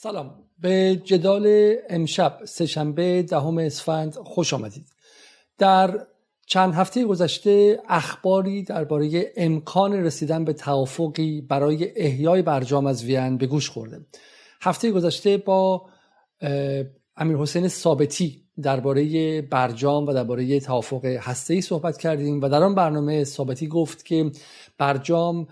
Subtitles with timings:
[0.00, 0.34] سلام.
[0.58, 4.86] به جدال امشب سهشنبه دهم اسفند خوش آمدید.
[5.58, 6.06] در
[6.46, 13.46] چند هفته گذشته اخباری درباره امکان رسیدن به توافقی برای احیای برجام از وین به
[13.46, 14.06] گوش خورده.
[14.60, 15.86] هفته گذشته با
[17.16, 23.24] امیر حسین ثابتی درباره برجام و درباره توافق هسته‌ای صحبت کردیم و در آن برنامه
[23.24, 24.30] ثابتی گفت که
[24.78, 25.46] برجام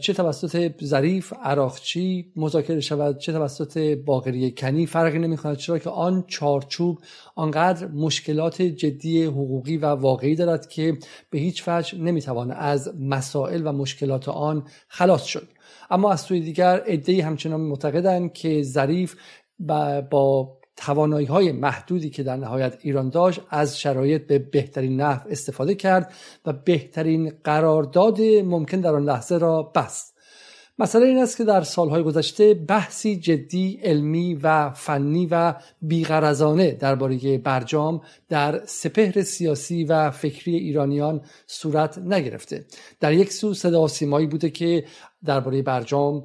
[0.00, 6.24] چه توسط ظریف عراقچی مذاکره شود چه توسط باقری کنی فرقی نمی‌کند چرا که آن
[6.26, 6.98] چارچوب
[7.34, 10.98] آنقدر مشکلات جدی حقوقی و واقعی دارد که
[11.30, 15.48] به هیچ وجه نمی‌تواند از مسائل و مشکلات آن خلاص شد.
[15.90, 19.14] اما از سوی دیگر عدهای همچنان معتقدند که ظریف
[20.10, 25.74] با توانایی های محدودی که در نهایت ایران داشت از شرایط به بهترین نحو استفاده
[25.74, 26.12] کرد
[26.46, 30.12] و بهترین قرارداد ممکن در آن لحظه را بست.
[30.78, 37.38] مسئله این است که در سالهای گذشته بحثی جدی علمی و فنی و بیغرزانه درباره
[37.38, 42.64] برجام در سپهر سیاسی و فکری ایرانیان صورت نگرفته.
[43.00, 44.84] در یک سو صدا سیمایی بوده که
[45.24, 46.24] درباره برجام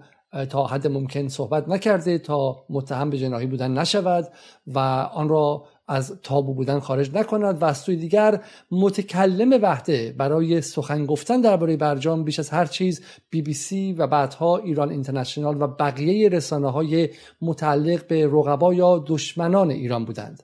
[0.49, 4.27] تا حد ممکن صحبت نکرده تا متهم به جناحی بودن نشود
[4.67, 4.79] و
[5.13, 11.05] آن را از تابو بودن خارج نکند و از سوی دیگر متکلم وحده برای سخن
[11.05, 15.67] گفتن درباره برجام بیش از هر چیز بی بی سی و بعدها ایران اینترنشنال و
[15.67, 17.09] بقیه رسانه های
[17.41, 20.43] متعلق به رقبا یا دشمنان ایران بودند.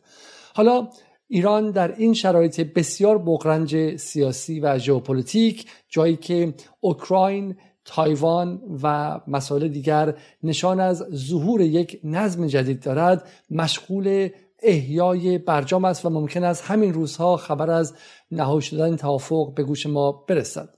[0.56, 0.88] حالا
[1.28, 9.68] ایران در این شرایط بسیار بغرنج سیاسی و ژئوپلیتیک جایی که اوکراین تایوان و مسائل
[9.68, 13.28] دیگر نشان از ظهور یک نظم جدید دارد.
[13.52, 14.30] مشغول
[14.62, 17.94] احیای برجام است و ممکن است همین روزها خبر از
[18.32, 20.70] نهایی شدن توافق به گوش ما برسد.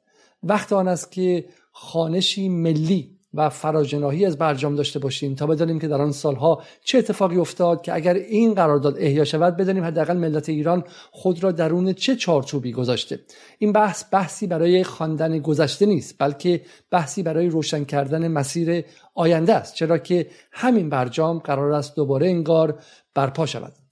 [0.43, 5.87] وقت آن است که خانشی ملی و فراجناهی از برجام داشته باشیم تا بدانیم که
[5.87, 10.49] در آن سالها چه اتفاقی افتاد که اگر این قرارداد احیا شود بدانیم حداقل ملت
[10.49, 13.19] ایران خود را درون چه چارچوبی گذاشته.
[13.59, 19.73] این بحث بحثی برای خواندن گذشته نیست بلکه بحثی برای روشن کردن مسیر آینده است
[19.73, 22.79] چرا که همین برجام قرار است دوباره انگار
[23.15, 23.84] برپا شود.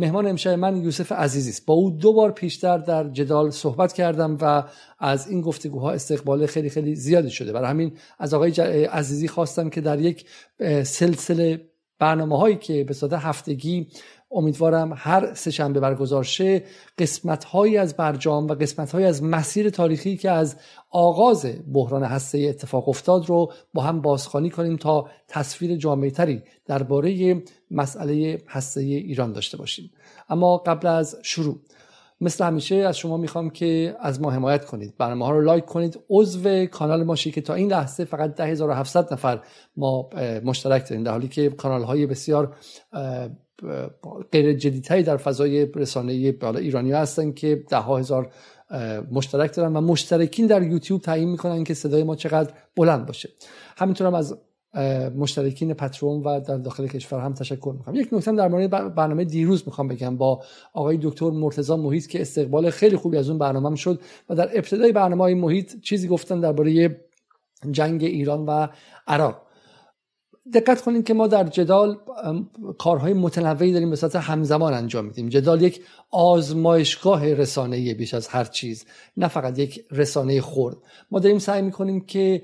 [0.00, 1.66] مهمان امشب من یوسف عزیزی است.
[1.66, 4.64] با او دو بار پیشتر در جدال صحبت کردم و
[4.98, 7.52] از این گفتگوها استقبال خیلی خیلی زیادی شده.
[7.52, 8.50] برای همین از آقای
[8.84, 10.26] عزیزی خواستم که در یک
[10.84, 13.86] سلسله برنامه هایی که به صورت هفتگی
[14.32, 16.62] امیدوارم هر سهشنبه برگزار شه
[16.98, 20.56] قسمت هایی از برجام و قسمت هایی از مسیر تاریخی که از
[20.90, 27.42] آغاز بحران هسته اتفاق افتاد رو با هم بازخوانی کنیم تا تصویر جامعه تری درباره
[27.70, 29.90] مسئله هسته ایران داشته باشیم.
[30.28, 31.60] اما قبل از شروع
[32.20, 34.94] مثل همیشه از شما می‌خوام که از ما حمایت کنید.
[34.98, 35.98] برنامه ها رو لایک کنید.
[36.10, 39.40] عضو کانال ما که تا این لحظه فقط 10700 نفر
[39.76, 40.10] ما
[40.44, 41.04] مشترک داریم.
[41.04, 42.56] در حالی که کانال های بسیار
[44.32, 48.32] غیر جدیدتری در فضای رسانه بالا ایرانی هستن که ده ها هزار
[49.12, 53.28] مشترک دارن و مشترکین در یوتیوب تعیین می‌کنن که صدای ما چقدر بلند باشه.
[53.76, 54.38] همینطور هم از
[55.16, 57.94] مشترکین پترون و در داخل کشور هم تشکر می‌کنم.
[57.94, 60.16] یک نکته در مورد برنامه دیروز می‌خوام بگم.
[60.16, 60.42] با
[60.72, 64.92] آقای دکتر مرتضی محیط که استقبال خیلی خوبی از اون برنامه شد و در ابتدای
[64.92, 67.00] برنامه های محیط چیزی گفتن درباره
[67.70, 68.68] جنگ ایران و
[69.06, 69.42] عراق.
[70.54, 71.98] دقت کنید که ما در جدال
[72.78, 75.28] کارهای متنوعی داریم به صورت همزمان انجام میدیم.
[75.28, 75.80] جدال یک
[76.10, 78.84] آزمایشگاه رسانه‌ای بیش از هر چیز
[79.16, 80.76] نه فقط یک رسانه خرد.
[81.10, 82.42] ما داریم سعی می‌کنیم که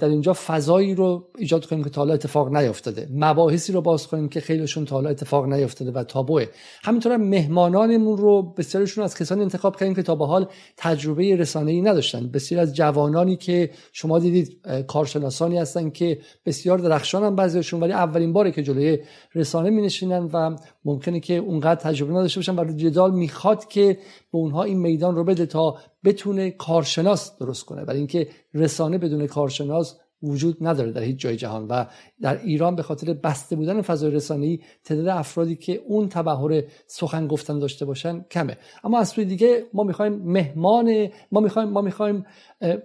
[0.00, 4.40] در اینجا فضایی رو ایجاد کنیم که تا اتفاق نیفتاده مباحثی رو باز کنیم که
[4.40, 6.44] خیلیشون تا اتفاق نیفتاده و تابوه.
[6.82, 11.80] همینطور مهمانانمون رو بسیارشون از کسانی انتخاب کردیم که تا به حال تجربه رسانه ای
[11.80, 12.28] نداشتن.
[12.28, 18.32] بسیار از جوانانی که شما دیدید کارشناسانی هستن که بسیار درخشان هم بعضیشون ولی اولین
[18.32, 18.98] باره که جلوی
[19.34, 23.98] رسانه می نشینن و ممکنه که اونقدر تجربه نداشته باشن و جدال می‌خواد که
[24.32, 27.84] به اونها این میدان رو بده تا بتونه کارشناس درست کنه.
[27.84, 31.84] برای اینکه رسانه بدون کارشناس وجود نداره در هیچ جای جهان و
[32.20, 37.58] در ایران به خاطر بسته بودن فضای رسانه‌ای تعداد افرادی که اون تبهر سخن گفتن
[37.58, 38.56] داشته باشن کمه.
[38.84, 42.26] اما از سوی دیگه ما می‌خوایم مهمان ما می‌خوایم ما می‌خوایم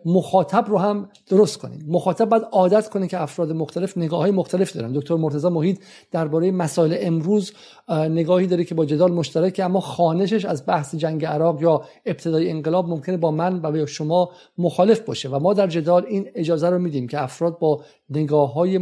[0.06, 1.86] مخاطب رو هم درست کنیم.
[1.88, 4.92] مخاطب باید عادت کنه که افراد مختلف نگاه های مختلف دارن.
[4.92, 5.80] دکتر مرتضی محید
[6.12, 7.54] درباره مسائل امروز
[7.90, 12.90] نگاهی داره که با جدال مشترکه اما خانشش از بحث جنگ عراق یا ابتدای انقلاب
[12.90, 16.80] ممکنه با من و با شما مخالف باشه و ما در جدال این اجازه رو
[16.80, 18.78] میدیم که افراد با نگاه های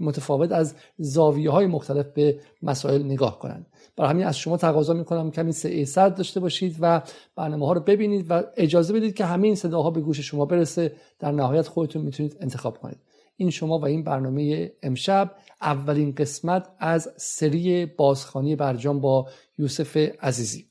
[0.00, 3.66] متفاوت از زاویه های مختلف به مسائل نگاه کنند.
[3.96, 5.52] برای همین از شما تقاضا می‌کنم کمی
[5.84, 7.02] صد داشته باشید و
[7.36, 10.92] برنامه ها رو ببینید و اجازه بدید که همین صداها به گوش شما برسه.
[11.18, 12.98] در نهایت خودتون می‌تونید انتخاب کنید.
[13.36, 20.66] این شما و این برنامه امشب اولین قسمت از سری بازخانی برجام با یوسف عزیزی.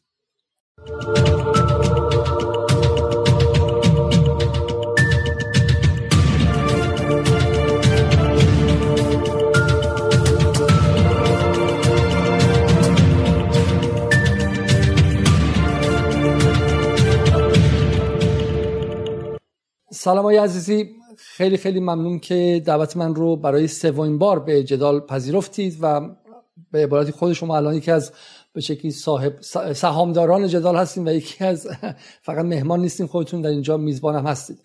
[20.01, 20.89] سلام های عزیزی.
[21.17, 26.01] خیلی خیلی ممنون که دعوت من رو برای سومین بار به جدال پذیرفتید و
[26.71, 28.11] به عبارتی خود شما الان یکی از
[28.53, 29.41] به شکلی صاحب
[29.73, 31.67] سهامداران جدال هستیم و یکی از
[32.27, 34.59] فقط مهمان نیستیم خودتون در اینجا میزبان هم هستید.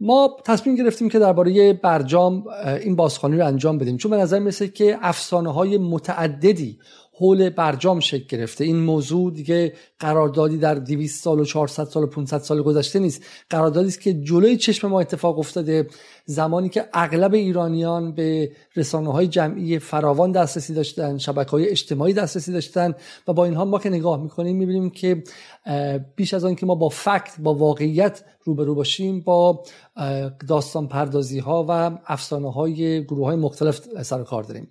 [0.00, 2.44] ما تصمیم گرفتیم که درباره برجام
[2.80, 3.96] این بازخوانی رو انجام بدیم.
[3.96, 6.78] چون به نظر می‌رسه که افسانه های متعددی
[7.18, 8.64] حول برجام شکل گرفته.
[8.64, 13.22] این موضوع دیگه قراردادی در 200 سال و 400 سال و 500 سال گذشته نیست.
[13.50, 15.86] قراردادی است که جلوی چشم ما اتفاق افتاده.
[16.24, 22.52] زمانی که اغلب ایرانیان به رسانه های جمعی فراوان دسترسی داشتن شبکه های اجتماعی دسترسی
[22.52, 22.94] داشتن
[23.28, 25.22] و با اینها ما که نگاه می‌کنیم می‌بینیم که
[26.16, 29.62] بیش از آن که ما با فکت با واقعیت روبرو باشیم با
[30.48, 34.68] داستان پردازی ها و افسانه های گروه های مختلف سر کار داریم.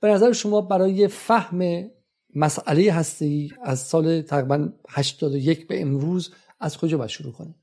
[0.00, 1.90] به نظر شما برای فهم
[2.36, 7.54] مسئله هستی از سال تقریبا 81 به امروز از کجا باید شروع کنیم؟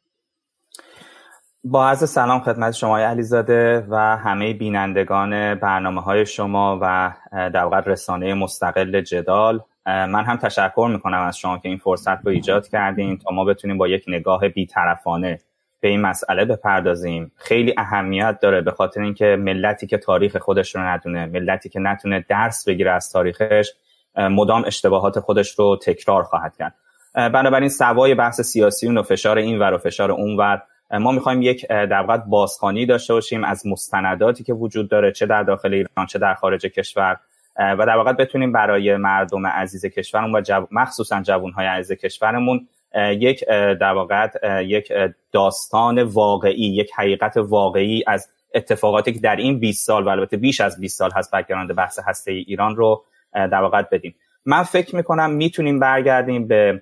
[1.63, 8.34] با عرض سلام خدمت شما علیزاده و همه بینندگان برنامه های شما و در رسانه
[8.34, 9.60] مستقل جدال.
[9.86, 13.78] من هم تشکر می‌کنم از شما که این فرصت رو ایجاد کردین تا ما بتونیم
[13.78, 15.40] با یک نگاه بیطرفانه
[15.79, 17.31] به این مسئله بپردازیم.
[17.35, 22.25] خیلی اهمیت داره به خاطر اینکه ملتی که تاریخ خودش رو ندونه ملتی که نتونه
[22.29, 23.71] درس بگیره از تاریخش
[24.15, 26.74] مدام اشتباهات خودش رو تکرار خواهد کرد.
[27.13, 31.68] بنابراین سوای بحث سیاسی و فشار این ور و فشار اون ور ما می‌خوایم یک
[31.68, 36.33] در واقع داشته باشیم از مستنداتی که وجود داره چه در داخل ایران چه در
[36.33, 37.18] خارج کشور
[37.59, 40.68] و در واقع بتونیم برای مردم عزیز کشورمون و جو...
[40.71, 43.45] مخصوصا جوانهای عزیز کشورمون یک
[43.80, 44.30] در واقع
[44.66, 44.94] یک
[45.31, 50.62] داستان واقعی یک حقیقت واقعی از اتفاقاتی که در این 20 سال و البته بیش
[50.62, 53.04] از 20 سال هست background بحث هسته‌ای ایران رو
[53.34, 54.16] در واقع بدیم.
[54.45, 56.81] من فکر می‌کنم می‌تونیم برگردیم به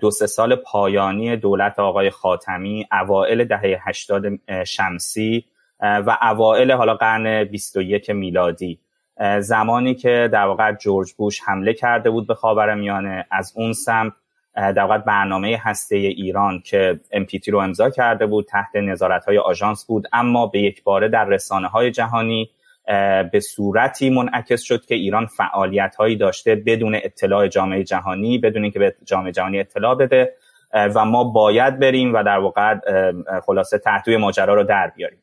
[0.00, 4.24] دو سه سال پایانی دولت آقای خاتمی اوائل دهه 80
[4.66, 5.44] شمسی
[5.80, 8.78] و اوائل حالا قرن 21 میلادی.
[9.40, 14.12] زمانی که در واقع جورج بوش حمله کرده بود به خاورمیانه از اون سمت
[14.56, 19.86] در واقع برنامه هسته ایران که MPT رو امضا کرده بود تحت نظارت های آژانس
[19.86, 22.50] بود اما به یک باره در رسانه های جهانی
[23.32, 28.78] به صورتی منعکس شد که ایران فعالیت هایی داشته بدون اطلاع جامعه جهانی بدون اینکه
[28.78, 30.32] به جامعه جهانی اطلاع بده
[30.74, 32.74] و ما باید بریم و در واقع
[33.46, 35.18] خلاصه تحتوی ماجرا رو در بیاریم.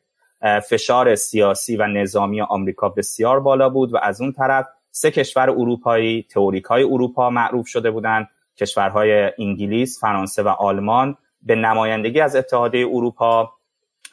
[0.70, 6.26] فشار سیاسی و نظامی آمریکا بسیار بالا بود و از اون طرف سه کشور اروپایی
[6.30, 8.28] تئوریک های اروپا معروف شده بودند
[8.60, 13.52] کشورهای انگلیس، فرانسه و آلمان به نمایندگی از اتحادیه اروپا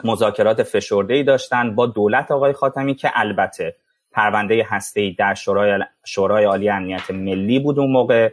[0.04, 3.76] مذاکرات فشرده داشتند با دولت آقای خاتمی که البته
[4.12, 8.32] پرونده هسته‌ای در شورای شورای عالی امنیت ملی بود اون موقع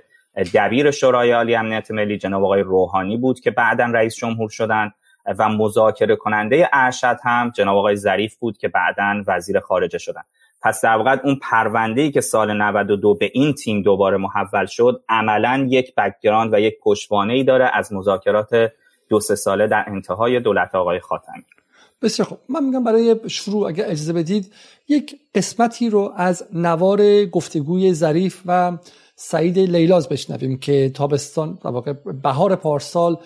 [0.55, 4.95] دبیر شورای عالی امنیت ملی جناب آقای روحانی بود که بعدا رئیس جمهور شدند
[5.39, 10.25] و مذاکره کننده ارشد هم جناب آقای ظریف بود که بعدا وزیر خارجه شدند.
[10.65, 15.03] پس در واقع اون پرونده ای که سال 92 به این تیم دوباره محول شد
[15.09, 18.49] عملا یک background و یک پشتوانه ای داره از مذاکرات
[19.09, 21.45] دو سه ساله در انتهای دولت آقای خاتمی.
[22.03, 24.53] بسیار خب من میگم برای شروع اگر اجازه بدید
[24.89, 28.73] یک قسمتی رو از نوار گفتگوی ظریف و
[29.17, 31.93] سعید لیلاز بشنویم که تابستان در واقع
[32.23, 33.17] بهار پارسال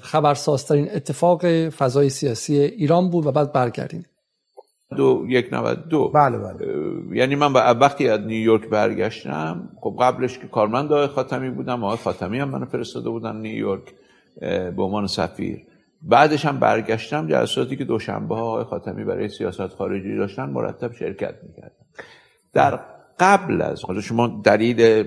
[0.00, 4.06] خبرسازترین اتفاق فضای سیاسی ایران بود و بعد برگردیم.
[4.94, 5.50] دو یک
[5.90, 6.08] دو.
[6.08, 6.66] بله بله.
[7.12, 12.38] یعنی من وقتی از نیویورک برگشتم خب قبلش که کارمند آقای خاتمی بودم آقای خاتمی
[12.38, 13.94] هم منو فرستاده بودن نیویورک
[14.40, 15.60] به عنوان سفیر.
[16.02, 21.34] بعدش هم برگشتم جلساتی که دوشنبه ها آقای خاتمی برای سیاست خارجی داشتن مرتب شرکت
[21.42, 21.86] می‌کردم
[22.52, 22.80] در
[23.18, 25.04] قبل از حالا شما دلیل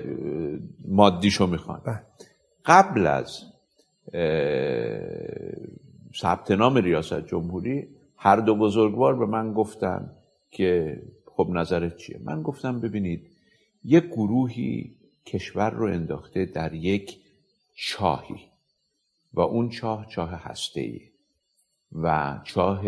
[0.88, 1.80] مادیشو می‌خوان.
[1.84, 2.02] بله.
[2.64, 3.42] قبل از
[6.20, 10.10] ثبت نام ریاست جمهوری هر دو بزرگوار به من گفتن
[10.50, 13.30] که خب نظرت چیه؟ من گفتم ببینید
[13.84, 14.96] یک گروهی
[15.26, 17.18] کشور رو انداخته در یک
[17.74, 18.40] چاهی
[19.34, 21.00] و اون چاه چاه هسته ای
[21.92, 22.82] و چاه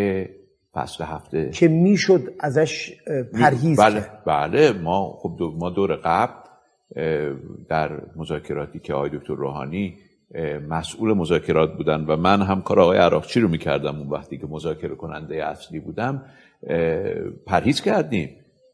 [0.73, 1.50] فصل هفته.
[1.50, 2.92] که می‌شد ازش
[3.32, 6.49] پرهیز بله بله ما خب دو ما دور قبل
[7.68, 9.99] در مذاکراتی که آقای دکتر روحانی
[10.68, 14.94] مسئول مذاکرات بودن و من هم کار آقای عراقچی رو می‌کردم اون وقتی که مذاکره
[14.94, 16.25] کننده اصلی بودم؟
[17.47, 18.30] پرهیز کردیم.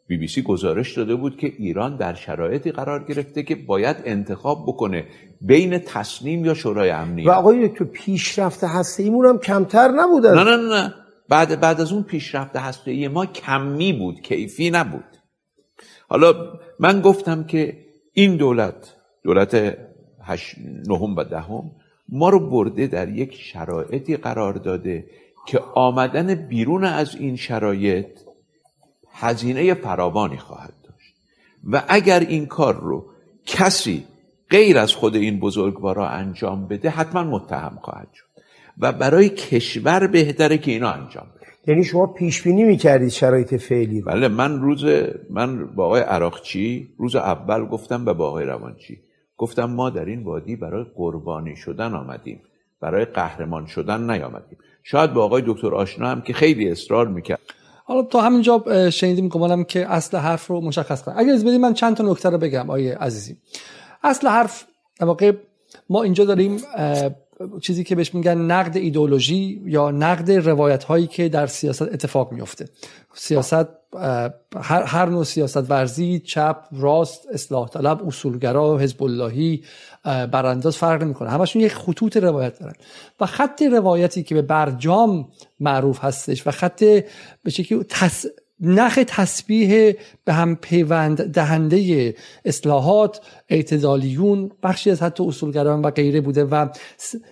[0.07, 4.65] بی بی سی گزارش داده بود که ایران در شرایطی قرار گرفته که باید انتخاب
[4.67, 5.05] بکنه
[5.41, 10.45] بین تصنیم یا شورای امنیت و آقای دکتر پیشرفت هسته ایمون هم کمتر نبودن نه
[10.45, 10.95] نه نه
[11.29, 15.05] بعد بعد از اون پیشرفت هسته ای ما کمی بود کیفی نبود.
[16.09, 16.35] حالا
[16.81, 17.77] من گفتم که
[18.13, 19.79] این دولت دولت
[20.25, 20.55] هش...
[20.87, 21.71] نهم و دهم
[22.09, 25.05] ما رو برده در یک شرایطی قرار داده
[25.47, 28.07] که آمدن بیرون از این شرایط
[29.13, 31.15] هزینه فراوانی خواهد داشت.
[31.65, 33.07] و اگر این کار رو
[33.47, 34.05] کسی
[34.51, 38.25] غیر از خود این بزرگوارا انجام بده حتما متهم خواهد شد.
[38.79, 41.47] و برای کشور بهتره که اینا انجام بده.
[41.67, 44.85] یعنی شما پیش بینی می‌کردید شرایط فعلی رو؟ بله من روز
[45.31, 49.01] من با آقای عراقچی روز اول گفتم به با آقای روانچی.
[49.37, 52.43] گفتم ما در این وادی برای قربانی شدن آمدیم.
[52.81, 54.59] برای قهرمان شدن نیامدیم.
[54.83, 57.41] شاید با آقای دکتر آشنا هم که خیلی اصرار می‌کرد.
[57.85, 61.15] حالا تا همینجا شنیدیم گمانم که اصل حرف رو مشخص کنم.
[61.19, 63.37] اگر از بدید من چند تا نکته رو بگم آیه عزیزی.
[64.03, 64.65] اصل حرف
[65.01, 65.37] در
[65.91, 66.63] ما اینجا داریم
[67.61, 72.69] چیزی که بهش میگن نقد ایدولوژی یا نقد روایت هایی که در سیاست اتفاق میفته
[73.15, 73.69] سیاست
[74.63, 79.65] هر, هر نوع سیاست ورزی چپ راست اصلاح طلب اصولگرا حزب اللهی
[80.05, 81.31] برانداز فرق نمی‌کنه.
[81.31, 82.75] همشون یک خطوط روایت دارن.
[83.21, 85.29] و خط روایتی که به برجام
[85.61, 86.85] معروف هستش و خط
[87.43, 88.27] به شکلی تس
[88.65, 89.93] نخ تسبیح
[90.25, 96.69] به هم پیوند دهنده اصلاحات اعتدالیون بخشی از حتی اصولگران و غیره بوده و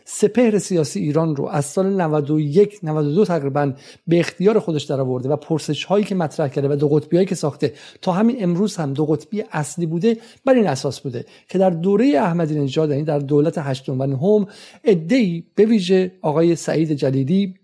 [0.04, 3.72] سپهر سیاسی ایران رو از سال 91 92 تقریبا
[4.06, 7.34] به اختیار خودش درآورده و پرسش هایی که مطرح کرده و دو قطبی هایی که
[7.34, 7.72] ساخته
[8.02, 12.06] تا همین امروز هم دو قطبی اصلی بوده بر این اساس بوده که در دوره
[12.06, 14.46] احمدی نژاد یعنی در دولت هشتم و نهم
[14.84, 17.54] ای به ویژه آقای سعید جلیلی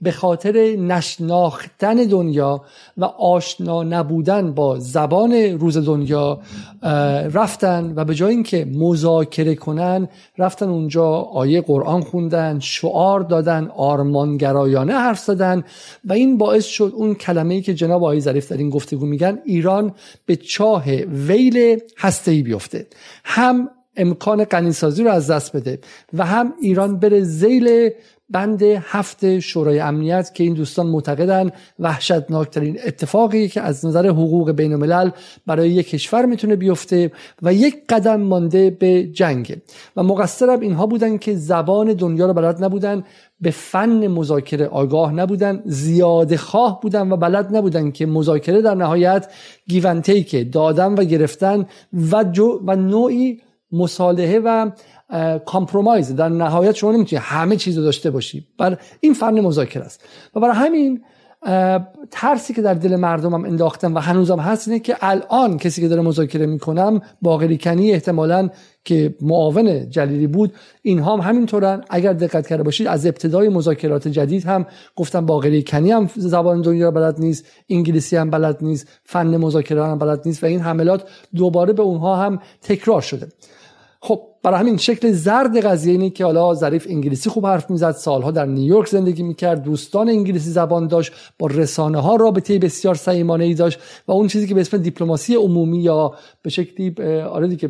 [0.00, 2.64] به خاطر نشناختن دنیا
[2.96, 6.40] و آشنا نبودن با زبان روز دنیا
[7.32, 14.92] رفتن و به جای اینکه مذاکره کنن رفتن اونجا آیه قرآن خوندن شعار دادن آرمانگرایانه
[14.92, 15.64] حرف زدن
[16.04, 19.94] و این باعث شد اون کلمه‌ای که جناب آقای ظریف در این گفتگو میگن ایران
[20.26, 20.90] به چاه
[21.28, 22.86] ویل هسته‌ای بیفته.
[23.24, 25.78] هم امکان قنیسازی رو از دست بده
[26.12, 27.90] و هم ایران بره زیل
[28.30, 34.72] بند هفت شورای امنیت که این دوستان معتقدن وحشتناکترین اتفاقی که از نظر حقوق بین
[34.72, 35.10] الملل
[35.46, 37.12] برای یک کشور می‌تونه بیفته
[37.42, 39.56] و یک قدم مانده به جنگ.
[39.96, 43.04] و مقصرم اینها بودن که زبان دنیا رو بلد نبودن
[43.40, 49.30] به فن مذاکره آگاه نبودن زیاده خواه بودن و بلد نبودن که مذاکره در نهایت
[49.68, 51.66] give and take ی که دادن و گرفتن
[52.12, 53.40] و, جو و نوعی
[53.72, 54.70] مصالحه و
[55.44, 58.46] compromise در نهایت شما نمی‌تونی همه چیز رو داشته باشی.
[58.58, 60.04] بر این فن مذاکره است.
[60.34, 61.04] و برای همین
[62.10, 66.02] ترسی که در دل مردمم انداختم و هنوزم هست اینه که الان کسی که داره
[66.02, 68.48] مذاکره می‌کنم باقری کنی احتمالا
[68.84, 70.52] که معاون جلیلی بود
[70.82, 71.84] اینها هم همینطورن.
[71.90, 74.66] اگر دقت کرده باشید از ابتدای مذاکرات جدید هم
[74.96, 79.98] گفتم باقری کنی هم زبان دنیا بلد نیست انگلیسی هم بلد نیست فن مذاکره هم
[79.98, 83.28] بلد نیست و این حملات دوباره به اونها هم تکرار شده.
[84.00, 88.30] خب برای همین شکل زرد قضیه اینه که حالا ظریف انگلیسی خوب حرف می‌زد سالها
[88.30, 93.54] در نیویورک زندگی می‌کرد دوستان انگلیسی زبان داشت با رسانه ها رابطه بسیار صمیمانه ای
[93.54, 97.68] داشت و اون چیزی که به اسم دیپلماسی عمومی یا به شکلی آره دیگه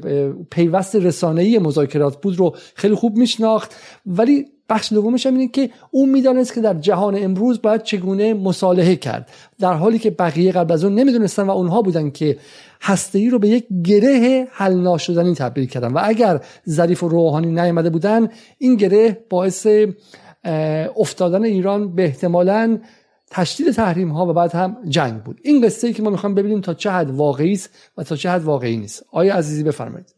[0.50, 3.74] پیوست رسانه ای مذاکرات بود رو خیلی خوب میشناخت.
[4.06, 8.96] ولی بخش دومش هم اینه که اون می‌دانست که در جهان امروز باید چگونه مصالحه
[8.96, 9.28] کرد.
[9.58, 12.38] در حالی که بقیه قبل از اون نمی‌دونستن و اونها بودن که
[12.82, 15.92] هسته رو به یک گره حل ناشدنی تبدیل کردن.
[15.92, 18.28] و اگر ظریف و روحانی نیامده بودن
[18.58, 19.66] این گره باعث
[20.96, 22.78] افتادن ایران به احتمالا
[23.30, 25.40] تشدید تحریم ها و بعد هم جنگ بود.
[25.42, 28.30] این قصه ای که ما می‌خوایم ببینیم تا چه حد واقعی است و تا چه
[28.30, 29.06] حد واقعی نیست.
[29.12, 30.14] آیا عزیزی بفرمایید.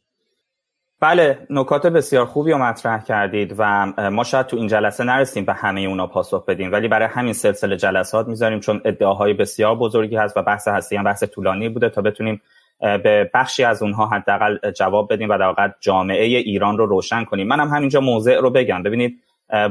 [1.01, 5.53] بله نکات بسیار خوبی رو مطرح کردید و ما شاید تو این جلسه نرسیم به
[5.53, 10.37] همه اونا پاسخ بدیم ولی برای همین سلسله جلسات می‌ذاریم چون ادعاهای بسیار بزرگی هست
[10.37, 12.43] و بحث هستی هم بحث طولانی بوده تا بتونیم
[12.81, 17.47] به بخشی از اونها حداقل جواب بدیم و در واقع جامعه ایران رو روشن کنیم.
[17.47, 18.83] منم هم همینجا موضع رو بگم.
[18.83, 19.19] ببینید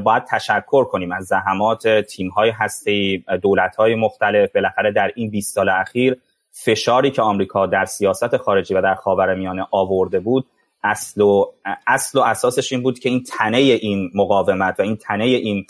[0.03, 4.51] باید تشکر کنیم از زحمات تیم های هستی دولت های مختلف.
[4.55, 6.17] بالاخره در این 20 سال اخیر
[6.51, 10.45] فشاری که آمریکا در سیاست خارجی و در خاورمیانه آورده بود
[10.83, 11.45] اصل و
[11.87, 15.65] اصل و اساسش این بود که این تنه این مقاومت و این تنه این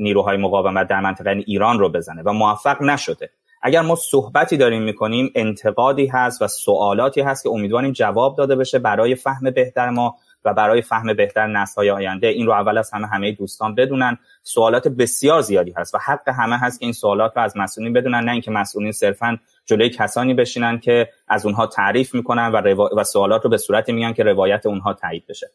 [0.00, 3.30] نیروهای مقاومت در منطقه ایران رو بزنه و موفق نشده.
[3.62, 8.78] اگر ما صحبتی داریم می‌کنیم انتقادی هست و سوالاتی هست که امیدواریم جواب داده بشه
[8.78, 12.26] برای فهم بهتر ما و برای فهم بهتر نسل‌های آینده.
[12.26, 14.18] این رو اول از همه همه دوستان بدونن.
[14.42, 18.24] سوالات بسیار زیادی هست و حق همه هست که این سوالات رو از مسئولین بدونن
[18.24, 23.44] نه اینکه مسئولین صرفا جلوی کسانی بشینن که از اونها تعریف می‌کنن و, و سوالات
[23.44, 25.50] رو به صورتی میگن که روایت اونها تایید بشه.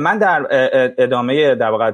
[0.00, 0.46] من در
[0.98, 1.92] ادامه در واقع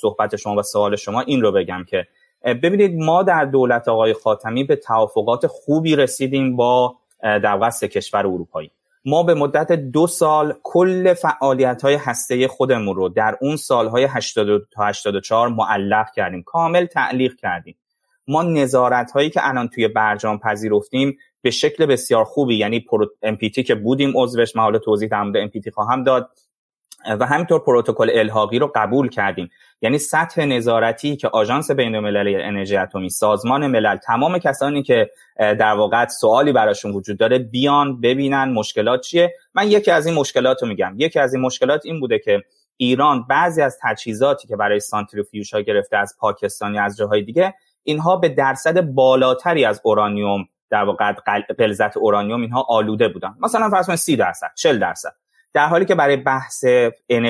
[0.00, 2.06] صحبت شما و سوال شما این رو بگم که
[2.44, 8.70] ببینید ما در دولت آقای خاتمی به توافقات خوبی رسیدیم با در سه کشور اروپایی.
[9.04, 14.68] ما به مدت دو سال کل فعالیت های هسته خودمون رو در اون سالهای 80
[14.70, 17.76] تا 84 معلق کردیم کامل تعلیق کردیم.
[18.28, 22.84] ما نظارت هایی که الان توی برجام پذیرفتیم به شکل بسیار خوبی یعنی
[23.22, 26.30] امپیتی که بودیم عضوش محال توضیح در مورد امپیتی خواهم داد.
[27.20, 29.50] و همینطور پروتکل الحاقی رو قبول کردیم.
[29.82, 36.06] یعنی سطح نظارتی که آژانس بین‌المللی انرژی اتمی سازمان ملل تمام کسانی که در واقع
[36.06, 39.34] سوالی براشون وجود داره بیان ببینن مشکلات چیه.
[39.54, 40.94] من یکی از این مشکلات رو میگم.
[40.96, 42.42] یکی از این مشکلات این بوده که
[42.76, 47.54] ایران بعضی از تجهیزاتی که برای سانتریفیوژ ها گرفته از پاکستان یا از جاهای دیگه
[47.82, 51.12] اینها به درصد بالاتری از اورانیوم در واقع
[51.58, 53.34] غلظت اورانیوم اینها آلوده بودن.
[53.40, 55.12] مثلا فرض کنید 30 درصد 40 درصد.
[55.58, 56.64] در حالی که برای بحث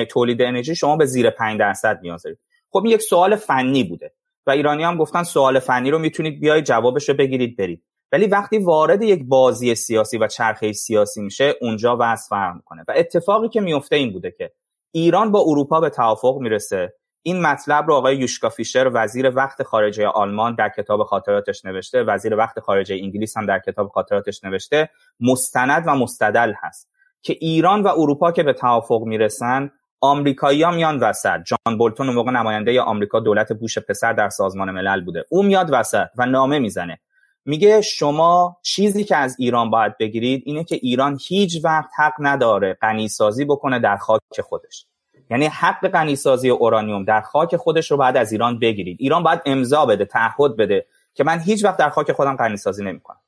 [0.09, 2.39] تولید انرژی شما به زیر 5 درصد نیاز دارید.
[2.69, 4.13] خب این یک سوال فنی بوده
[4.47, 7.83] و ایرانی هم گفتن سوال فنی رو می‌تونید بیاید جوابش رو بگیرید برید.
[8.11, 12.83] ولی وقتی وارد یک بازی سیاسی و چرخه سیاسی میشه اونجا وضع فرق می‌کنه.
[12.87, 14.51] و اتفاقی که میفته این بوده که
[14.91, 16.93] ایران با اروپا به توافق می‌رسه.
[17.21, 22.03] این مطلب رو آقای یوشکا فیشر وزیر وقت خارجه آلمان در کتاب خاطراتش نوشته.
[22.03, 24.89] وزیر وقت خارجه انگلیس هم در کتاب خاطراتش نوشته.
[25.19, 26.89] مستند و مستدل هست.
[27.21, 29.71] که ایران و اروپا که به توافق می‌رسن
[30.01, 31.39] آمریکایی‌ها میان وسط.
[31.45, 35.25] جان بولتون موقع نماینده آمریکا دولت بوش پسر در سازمان ملل بوده.
[35.29, 36.99] او میاد وسط و نامه می‌زنه.
[37.45, 42.77] میگه شما چیزی که از ایران باید بگیرید اینه که ایران هیچ وقت حق نداره
[42.81, 44.85] غنیسازی بکنه در خاک خودش.
[45.29, 48.97] یعنی حق غنیسازی اورانیوم در خاک خودش رو باید از ایران بگیرید.
[48.99, 53.19] ایران باید امضا بده تعهد بده که من هیچ وقت در خاک خودم غنیسازی نمی‌کنم.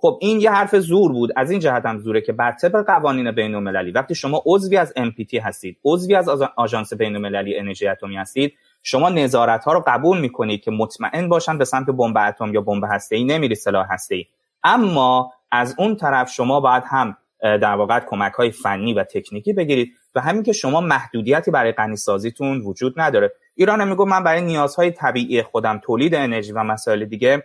[0.00, 1.30] خب این یه حرف زور بود.
[1.36, 4.92] از این جهت هم زوره که بر طبق قوانین بین المللی وقتی شما عضوی از
[4.96, 10.20] MPT هستید عضوی از آژانس بین المللی انرژی اتمی هستید شما نظارت ها رو قبول
[10.20, 14.14] می‌کنید که مطمئن باشن به سمت بمب اتم یا بمب هسته ای نمیری سلاح هسته
[14.14, 14.24] ای
[14.64, 19.92] اما از اون طرف شما باید هم در واقع کمک های فنی و تکنیکی بگیرید
[20.14, 23.32] و همین که شما محدودیتی برای غنی سازیتون وجود نداره.
[23.54, 27.44] ایران میگه من برای نیازهای طبیعی خودم تولید انرژی و مسائل دیگه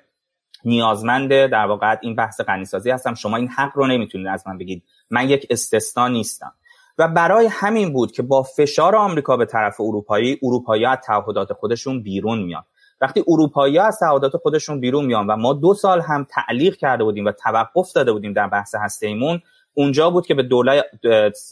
[0.66, 3.14] نیازمند در واقع این بحث غنیسازی هستم.
[3.14, 4.84] شما این حق رو نمی‌تونید از من بگید.
[5.10, 6.54] من یک استثنا نیستم.
[6.98, 12.04] و برای همین بود که با فشار آمریکا به طرف اروپایی اروپایی از تعهدات خودشون
[12.04, 12.64] بیرون میان.
[13.02, 17.26] وقتی اروپایی از تعهدات خودشون بیرون میان و ما دو سال هم تعلیق کرده بودیم
[17.26, 19.42] و توقف داده بودیم در بحث هسته ایمون
[19.74, 20.86] اونجا بود که به دولت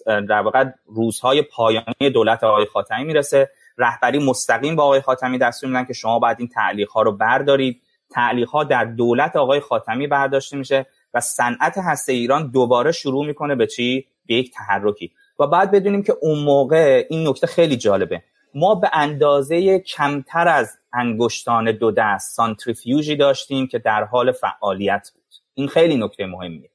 [0.07, 3.49] در واقع روزهای پایانی دولت آقای خاتمی می‌رسه.
[3.77, 7.81] رهبری مستقیم با آقای خاتمی دستور میدن که شما باید این تعلیق ها رو بردارید.
[8.11, 13.55] تعلیق ها در دولت آقای خاتمی برداشته میشه و صنعت هسته ایران دوباره شروع می‌کنه
[13.55, 15.11] به چی؟ به یک تحرکی.
[15.39, 18.23] و بعد بدونیم که اون موقع این نکته خیلی جالبه.
[18.55, 25.23] ما به اندازه کمتر از انگشتان دو دست سانتریفیوژی داشتیم که در حال فعالیت بود.
[25.53, 26.69] این خیلی نکته مهمیه.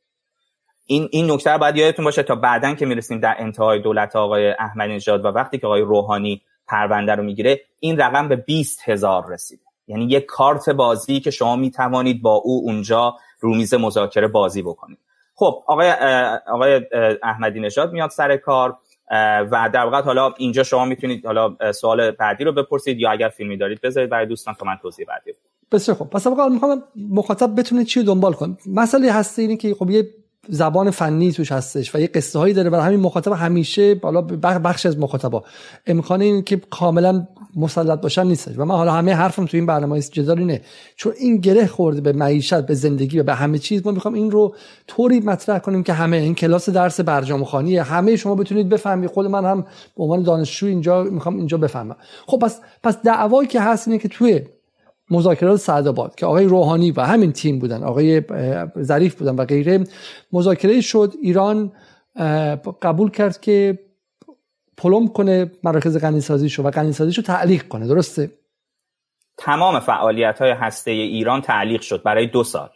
[0.87, 4.51] این این نکته رو باید یادتون باشه تا بعدا که می‌رسیم در انتهای دولت آقای
[4.51, 9.33] احمدی نژاد و وقتی که آقای روحانی پرونده رو می‌گیره این رقم به 20 هزار
[9.33, 9.65] رسیده.
[9.88, 14.99] یعنی یک کارت بازی که شما می توانید با او اونجا رومیز مذاکره بازی بکنید.
[15.35, 15.90] خب آقای
[16.46, 16.81] آقای
[17.22, 18.77] احمدی نژاد میاد سر کار
[19.51, 23.57] و در واقع حالا اینجا شما می‌تونید حالا سوال بعدی رو بپرسید یا اگر فیلمی
[23.57, 25.31] دارید بذارید برای دوستان تا من توضیح بعدی
[25.72, 28.57] بسیار خب پس می‌خوام مخاطب بتونه چی دنبال کنه.
[28.66, 30.09] مسئله هست اینه که خب یه
[30.48, 34.87] زبان فنی توش هستش و یه قصه هایی داره برای همین مخاطب همیشه بالا بخش
[34.87, 35.44] از مخاطبا.
[35.87, 38.59] امکان این که کاملا مسلط باشن نیستش.
[38.59, 40.61] و من حالا همه حرفم تو این برنامه جدال اینه.
[40.96, 44.30] چون این گره خورده به معیشت به زندگی و به همه چیز ما می‌خوام این
[44.30, 44.54] رو
[44.87, 49.11] طوری مطرح کنیم که همه این کلاس درس برجام خانی همه شما بتونید بفهمید.
[49.11, 49.61] خود من هم
[49.96, 51.96] به عنوان دانشجو اینجا می‌خوام اینجا بفهمم.
[52.26, 54.42] خب پس پس دعوایی که هست اینه که توی
[55.10, 58.22] مذاکرات سعدآباد که آقای روحانی و همین تیم بودن آقای
[58.82, 59.84] ظریف بودن و غیره
[60.32, 61.14] مذاکره شد.
[61.22, 61.72] ایران
[62.82, 63.78] قبول کرد که
[64.76, 67.86] پلم کنه مراکز غنیسازیشو و غنیسازیشو تعلیق کنه.
[67.86, 68.30] درسته؟
[69.38, 72.68] تمام فعالیت های هسته ایران تعلیق شد برای دو سال.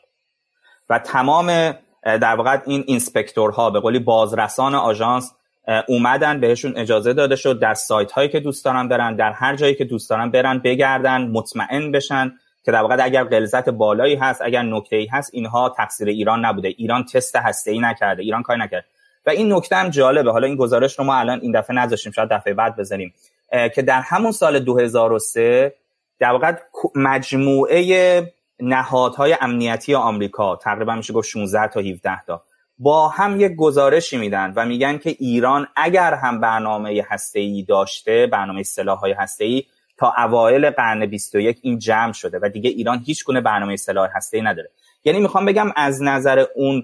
[0.91, 5.33] و تمام در واقع این اینسپکتورها به قولی بازرسان آژانس
[5.89, 9.75] اومدن بهشون اجازه داده شد در سایت هایی که دوست دارن برن در هر جایی
[9.75, 12.33] که دوست دارن برن بگردن مطمئن بشن
[12.65, 16.69] که در واقع اگر غلظت بالایی هست اگر نکته ای هست اینها تقصیر ایران نبوده.
[16.69, 18.23] ایران تست هسته ای نکرده.
[18.23, 18.85] ایران کاری نکرده.
[19.27, 20.31] و این نکته هم جالبه.
[20.31, 23.15] حالا این گزارش رو ما الان این دفعه نذاشتیم شاید دفعه بعد بزنیم
[23.75, 25.75] که در همون سال 2003
[26.19, 26.53] در واقع
[26.95, 32.43] مجموعه نهادهای امنیتی آمریکا تقریبا میشه گفت 16 تا 17 تا
[32.83, 38.63] با هم یک گزارشی میدن و میگن که ایران اگر هم برنامه هسته‌ای داشته برنامه
[38.63, 39.65] سلاح‌های هسته‌ای
[39.99, 44.43] تا اوایل قرن 21 این جمع شده و دیگه ایران هیچ گونه برنامه سلاح هسته‌ای
[44.43, 44.71] نداره.
[45.05, 46.83] یعنی می‌خوام بگم از نظر اون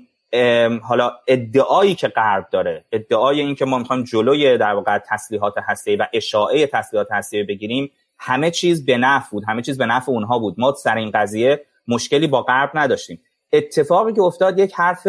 [0.82, 5.96] حالا ادعایی که غرب داره ادعای این که ما می‌خوایم جلوی در واقع تسلیحات هسته‌ای
[5.96, 10.38] و اشاعه تسلیحات هسته‌ای بگیریم همه چیز به نفع بود همه چیز به نفع اونها
[10.38, 10.54] بود.
[10.59, 13.20] ما سر این قضیه مشکلی با غرب نداشتیم.
[13.52, 15.06] اتفاقی که افتاد یک حرف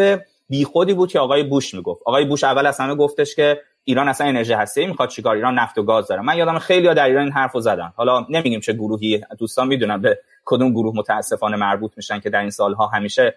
[0.48, 2.02] بیخودی بود که آقای بوش می‌گفت.
[2.04, 5.78] آقای بوش اول از همه گفتش که ایران اصلا انرژی هسته‌ای می‌خواد چیکار؟ ایران نفت
[5.78, 6.22] و گاز داره.
[6.22, 7.92] من یادم خیلی ها در ایران این حرفو زدن.
[7.96, 12.50] حالا نمیگیم چه گروهی دوستان می‌دونن به کدوم گروه متاسفانه مربوط میشن که در این
[12.50, 13.34] سالها همیشه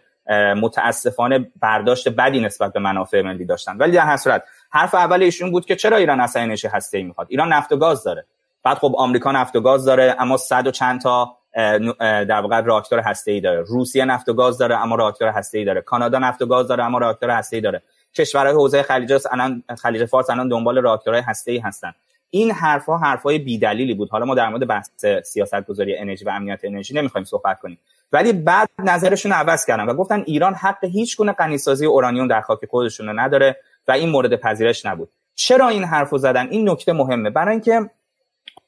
[0.62, 3.78] متاسفانه برداشت بدی نسبت به منافع ملی داشتن.
[3.78, 7.28] ولی در هر صورت حرف اول ایشون بود که چرا ایران اصلا انرژی هسته‌ای می‌خواد؟
[7.30, 8.26] ایران نفت و گاز داره.
[8.64, 13.00] بعد خب آمریکا نفت و گاز داره اما صد و چند تا در واقع راکتور
[13.00, 13.62] هسته‌ای داره.
[13.62, 15.82] روسیه نفت و گاز داره اما راکتور هسته‌ای داره.
[15.82, 17.82] کانادا نفت و گاز داره اما راکتور هسته‌ای داره.
[18.16, 21.94] کشورهای حوزه خلیج الان خلیج فارس الان دنبال راکتورهای هسته‌ای هستن.
[22.30, 24.10] این حرفها حرفهای بیدلیلی بود.
[24.10, 24.90] حالا ما در مورد بحث
[25.24, 27.80] سیاست گذاری انرژی و امنیت انرژی نمی‌خوایم صحبت کنیم.
[28.12, 31.36] ولی بعد نظرشون عوض کردن و گفتن ایران حق هیچ گونه
[31.82, 35.10] اورانیوم در خاک خودشون رو نداره و این مورد پذیرش نبود.
[35.36, 37.30] چرا این حرفو زدن؟ این نکته مهمه.
[37.30, 37.90] برای اینکه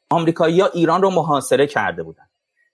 [0.09, 2.23] آمریکایی‌ها ایران رو محاصره کرده بودن.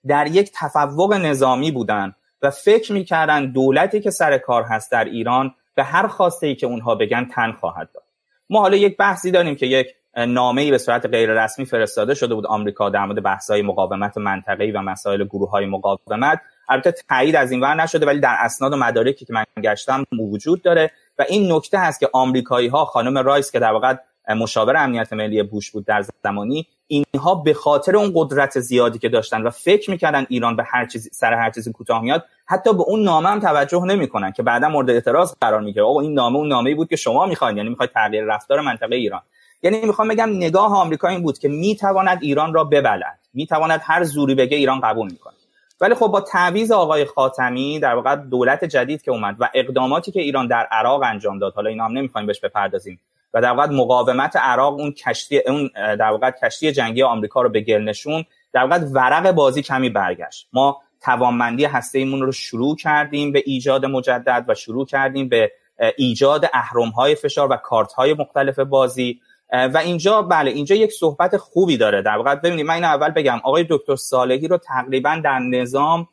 [0.06, 5.54] در یک تفوق نظامی بودن و فکر می‌کردن دولتی که سر کار هست در ایران
[5.74, 8.04] به هر خواسته ای که اونها بگن تن خواهد داد.
[8.50, 12.34] ما حالا یک بحثی داریم که یک نامه ای به صورت غیر رسمی فرستاده شده
[12.34, 16.40] بود آمریکا در مورد بحث‌های مقاومت منطقه‌ای و مسائل گروه های مقاومت.
[16.68, 20.62] البته تایید از این ور نشده ولی در اسناد و مدارکی که من گشتم وجود
[20.62, 23.94] داره و این نکته هست که آمریکایی ها خانم رایس که در واقع
[24.28, 29.42] مشاور امنیت ملی بوش بود در زمانی اینها به خاطر اون قدرت زیادی که داشتن
[29.42, 33.02] و فکر می‌کردن ایران به هر چیزی سر هر چیزی کوتاه میاد حتی به اون
[33.02, 35.84] نامه هم توجه نمی‌کنن که بعدا مورد اعتراض قرار می‌گیره.
[35.84, 39.20] آقا این نامه اون نامه‌ای بود که شما می‌خواین یعنی می‌خواید تغییر رفتار منطقه ایران.
[39.62, 43.18] یعنی می‌خوام بگم نگاه آمریکا این بود که می‌تواند ایران را ببلد.
[43.34, 45.34] می‌تواند هر زوری بگه ایران قبول می‌کنه.
[45.80, 50.20] ولی خب با تعویض آقای خاتمی در واقع دولت جدید که اومد و اقداماتی که
[50.20, 53.00] ایران در عراق انجام داد حالا اینا هم نمی‌خوایم بهش بپردازیم.
[53.34, 57.60] و در واقع مقاومت عراق اون کشتی اون در واقع کشتی جنگی آمریکا رو به
[57.60, 60.48] گل نشون در واقع ورق بازی کمی برگشت.
[60.52, 65.52] ما توانمندی هسته ایمون رو شروع کردیم به ایجاد مجدد و شروع کردیم به
[65.96, 69.20] ایجاد اهرم های فشار و کارت های مختلف بازی.
[69.52, 72.02] و اینجا بله اینجا یک صحبت خوبی داره.
[72.02, 73.40] در واقع ببینید من این اول بگم.
[73.44, 76.08] آقای دکتر صالحی رو تقریبا در نظام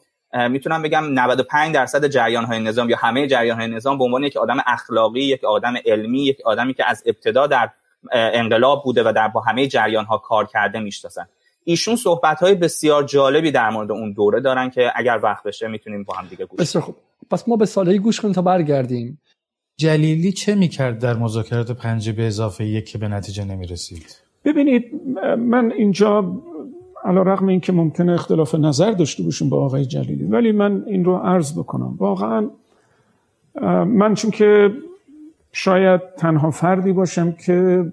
[0.49, 4.37] می‌تونم بگم 95 درصد جریان های نظام یا همه جریان های نظام به عنوان یک
[4.37, 7.69] آدم اخلاقی یک آدم علمی یک آدمی که از ابتدا در
[8.11, 11.27] انقلاب بوده و در با همه جریان ها کار کرده می‌شناسن.
[11.63, 16.03] ایشون صحبت های بسیار جالبی در مورد اون دوره دارن که اگر وقت بشه می‌تونیم
[16.03, 16.95] با هم دیگه گوش بسیار خوب.
[17.31, 19.21] پس ما به صالحی گوش کنیم تا برگردیم.
[19.79, 24.83] جلیلی چه می‌کرد در مذاکرات پنج به اضافه یک که به نتیجه نمی‌رسید؟ ببینید
[25.37, 26.21] من اینجا
[27.07, 30.25] علا رقم این که ممکنه اختلاف نظر داشته باشیم با آقای جلیلی.
[30.25, 31.95] ولی من این رو عرض بکنم.
[31.97, 32.49] واقعا
[33.85, 34.71] من چون که
[35.51, 37.85] شاید تنها فردی باشم که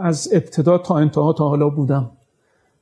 [0.00, 2.10] از ابتدا تا انتها تا حالا بودم.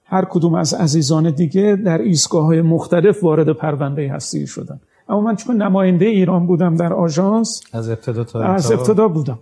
[0.05, 4.81] هر کدوم از عزیزان دیگه در ایستگاه های مختلف وارد پرونده هستی شدن.
[5.09, 9.39] اما من چون نماینده ایران بودم در آژانس از ابتدا تا از ابتدا بودم.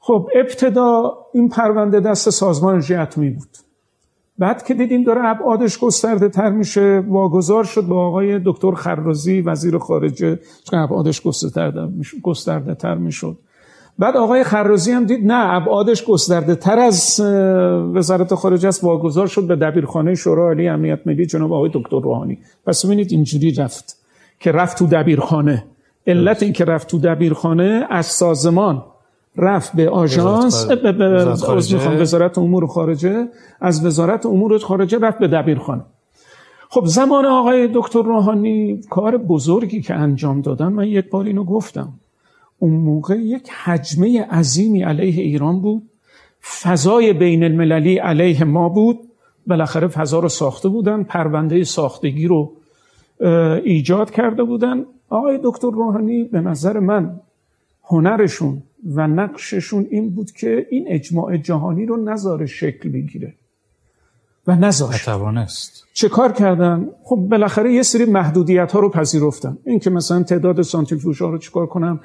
[0.00, 3.67] خب ابتدا این پرونده دست سازمان انرژی بود
[4.38, 9.78] بعد که دیدیم داره ابعادش گسترده تر میشه واگذار شد با آقای دکتر خرازی وزیر
[9.78, 11.22] خارجه چون ابعادش
[12.22, 13.36] گسترده تر می‌شد.
[13.98, 17.20] بعد آقای خرازی هم دید نه ابعادش گسترده تر از
[17.94, 22.38] وزارت خارجه است واگذار شد به دبیرخانه شورای عالی امنیت ملی جناب آقای دکتر روحانی.
[22.66, 23.96] پس ببینید اینجوری رفت
[24.40, 25.64] که رفت تو دبیرخانه.
[26.06, 28.82] علت این که رفت تو دبیرخانه از سازمان
[29.38, 30.66] رفت به آژانس.
[30.66, 33.28] به وزارت امور خارجه.
[33.60, 35.84] از وزارت امور خارجه رفت به دبیرخانه.
[36.70, 41.92] خب زمان آقای دکتر روحانی کار بزرگی که انجام دادن من یک بار اینو گفتم.
[42.58, 45.82] اون موقع یک حجمه عظیمی علیه ایران بود.
[46.62, 48.98] فضای بین المللی علیه ما بود.
[49.46, 52.52] بالاخره فضا رو ساخته بودن پرونده ساختگی رو
[53.64, 54.84] ایجاد کرده بودن.
[55.08, 57.20] آقای دکتر روحانی به نظر من
[57.88, 58.62] هنرشون
[58.94, 63.34] و نقششون این بود که این اجماع جهانی رو نظاره شکل بگیره.
[64.46, 69.58] و نذاشت توانست چه کار کردن؟ خب بالاخره یه سری محدودیت ها رو پذیرفتن.
[69.64, 72.00] این که مثلا تعداد سانتریفیوژ ها رو چیکار کنم؟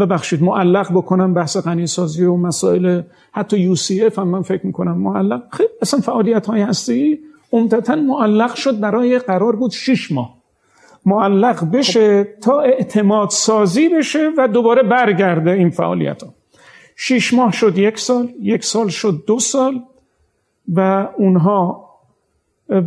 [0.00, 3.02] ببخشید معلق بکنم بحث غنی سازی و مسائل
[3.32, 5.42] حتی یو سی اف هم من فکر می‌کنم معلق.
[5.52, 7.18] خیلی اصلا فعالیت های هستی؟
[7.52, 10.39] عمدتا معلق شد برای قرار بود شش ماه.
[11.06, 16.28] معلق بشه تا اعتماد سازی بشه و دوباره برگرده این فعالیت ها.
[16.96, 19.82] شش ماه شد یک سال یک سال شد دو سال
[20.74, 21.90] و اونها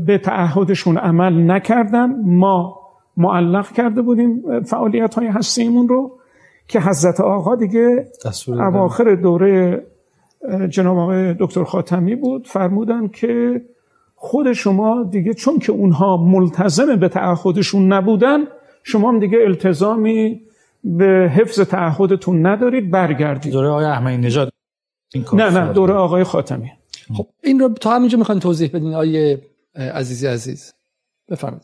[0.05, 2.15] به تعهدشون عمل نکردن.
[2.25, 2.79] ما
[3.17, 6.11] معلق کرده بودیم فعالیت های هستیمون رو
[6.67, 8.07] که حضرت آقا دیگه
[8.47, 9.83] اواخر دوره
[10.69, 12.47] جناب آقای دکتر خاتمی بود.
[12.47, 13.61] فرمودن که
[14.25, 18.39] خود شما دیگه چون که اونها ملتزم به تعهدشون نبودن
[18.83, 20.41] شما هم دیگه التزامی
[20.83, 23.53] به حفظ تعهدتون ندارید برگردید.
[23.53, 24.49] دوره آقای احمدی نژاد
[25.33, 26.71] نه نه دوره آقای خاتمی.
[27.17, 29.41] خب این رو تا همینجا می‌خوان توضیح بدین آیه
[29.75, 30.73] عزیزی عزیز.
[31.29, 31.63] بفرمایید.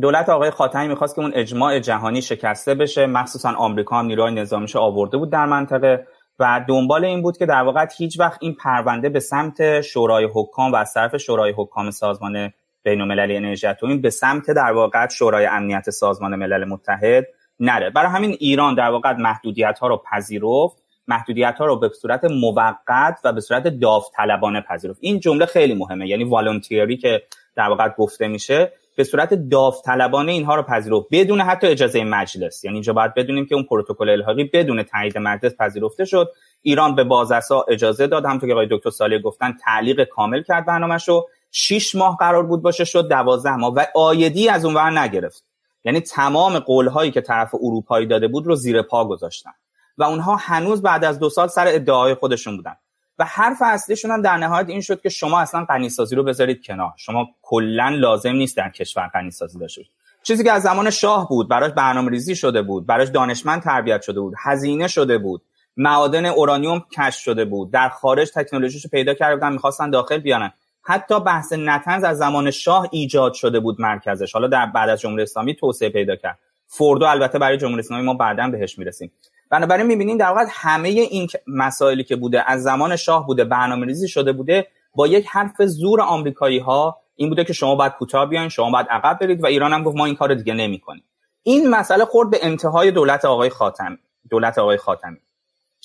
[0.00, 3.06] دولت آقای خاتمی می‌خواست که اون اجماع جهانی شکسته بشه.
[3.06, 6.06] مخصوصا آمریکا هم نیروهای نظامیش آورده بود در منطقه.
[6.38, 10.72] و دنبال این بود که در واقع هیچ وقت این پرونده به سمت شورای حکام
[10.72, 15.46] و از طرف شورای حکام سازمان بین المللی انرژی اتمی به سمت در واقع شورای
[15.46, 17.26] امنیت سازمان ملل متحد
[17.60, 17.90] نره.
[17.90, 20.84] برای همین ایران در واقع محدودیت ها رو پذیرفت.
[21.08, 24.98] محدودیت ها رو به صورت موقت و به صورت داوطلبانه پذیرفت.
[25.00, 27.22] این جمله خیلی مهمه یعنی والنتیری که
[27.56, 28.72] در واقع گفته میشه.
[28.96, 32.64] به صورت داوطلبانه اینها رو پذیرفت بدون حتی اجازه مجلس.
[32.64, 36.32] یعنی اینجا باید بدونیم که اون پروتکل الحاقی بدون تایید مجلس پذیرفته شد.
[36.62, 41.08] ایران به بازرسا اجازه داد همونطور که آقای دکتر سالی گفتن تعلیق کامل کرد برنامه‌ش
[41.08, 45.44] رو 6 ماه قرار بود باشه شد 12 ماه و آیدی از اونور نگرفت.
[45.84, 49.52] یعنی تمام قولهایی که طرف اروپایی داده بود رو زیر پا گذاشتن.
[49.98, 52.76] و اونها هنوز بعد از دو سال سر ادعای خودشون بودن.
[53.18, 56.92] و حرف اصلیشون هم در نهایت این شد که شما اصلا غنیسازی رو بذارید کنار.
[56.96, 59.94] شما کلا لازم نیست در کشور غنیسازی داشته باشید.
[60.22, 64.20] چیزی که از زمان شاه بود براش برنامه ریزی شده بود براش دانشمند تربیت شده
[64.20, 65.42] بود هزینه شده بود
[65.76, 70.52] معادن اورانیوم کشف شده بود در خارج تکنولوژیشو پیدا کرده بودن می‌خواستن داخل بیارن.
[70.82, 74.32] حتی بحث نتنز از زمان شاه ایجاد شده بود مرکزش.
[74.32, 76.38] حالا در بعد از جمهوری اسلامی توسعه پیدا کرد.
[76.66, 79.12] فوردو البته برای جمهوری اسلامی ما بعدا بهش می‌رسیم.
[79.54, 84.08] بنابراین می‌بینیم در واقع همه این مسائلی که بوده از زمان شاه بوده برنامه ریزی
[84.08, 88.48] شده بوده با یک حرف زور آمریکایی ها این بوده که شما باید کوتاه بیاین
[88.48, 91.04] شما باید عقب برید و ایران هم گفت ما این کار دیگه نمی‌کنیم.
[91.42, 93.98] این مسئله خورد به انتهای دولت آقای خاتمی
[94.30, 95.18] دولت آقای خاتمی.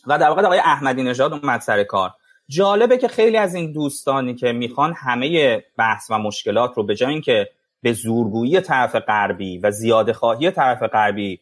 [0.08, 2.12] و در واقع آقای احمدی نژاد اومد سر کار.
[2.48, 7.12] جالبه که خیلی از این دوستانی که می‌خوان همه بحث و مشکلات رو به جای
[7.12, 7.50] اینکه
[7.82, 11.42] به زورگویی طرف غربی و زیاده خواهی طرف غربی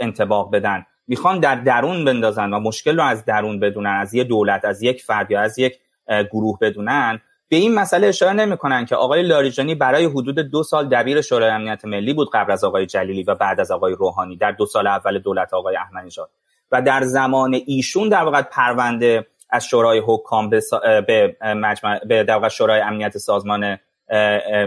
[0.00, 4.64] انتباق بدن می‌خوان در درون بندازن و مشکل رو از درون بدونن از یه دولت
[4.64, 9.22] از یک فرد یا از یک گروه بدونن به این مسئله اشاره نمی‌کنن که آقای
[9.22, 13.34] لاریجانی برای حدود دو سال دبیر شورای امنیت ملی بود قبل از آقای جلیلی و
[13.34, 16.30] بعد از آقای روحانی در دو سال اول دولت آقای احمدی نژاد
[16.72, 20.60] و در زمان ایشون در واقع پرونده از شورای حکام به,
[21.06, 23.78] به مجمع به در شورای امنیت سازمان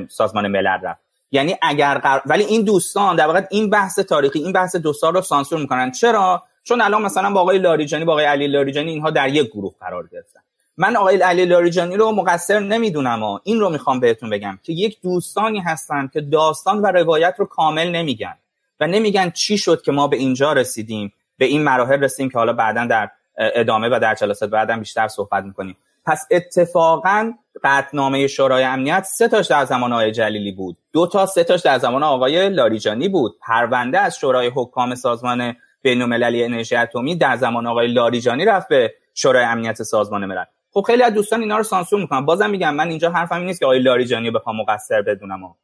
[0.09, 1.04] سازمان ملل رفت.
[1.35, 2.21] یعنی اگر قر...
[2.25, 5.91] ولی این دوستان در واقع این بحث تاریخی این بحث دو سال رو سانسور می‌کنن.
[5.91, 9.73] چرا؟ چون الان مثلا با آقای لاریجانی با آقای علی لاریجانی اینها در یک گروه
[9.79, 10.39] قرار گرفتن.
[10.77, 15.01] من آقای علی لاریجانی رو مقصر نمی‌دونم و این رو می‌خوام بهتون بگم که یک
[15.01, 18.35] دوستانی هستن که داستان و روایت رو کامل نمیگن
[18.79, 22.53] و نمیگن چی شد که ما به اینجا رسیدیم به این مراحل رسیدیم که حالا
[22.53, 25.77] بعدا در ادامه و در جلسات بعدا بیشتر صحبت می‌کنیم.
[26.05, 30.77] پس اتفاقا قطنامه شورای امنیت سه تاش در زمان آقای جلیلی بود.
[30.93, 33.39] دو تا سه تاش در زمان آقای لاریجانی بود.
[33.41, 38.93] پرونده از شورای حکام سازمان بین المللی انرژی اتمی در زمان آقای لاریجانی رفت به
[39.13, 40.43] شورای امنیت سازمان ملل.
[40.71, 43.59] خب خیلی از دوستان اینا رو سانسور می‌کنن بازم میگم من اینجا حرفم این نیست
[43.59, 45.55] که آقای لاریجانی بخوام مقصر بدونم.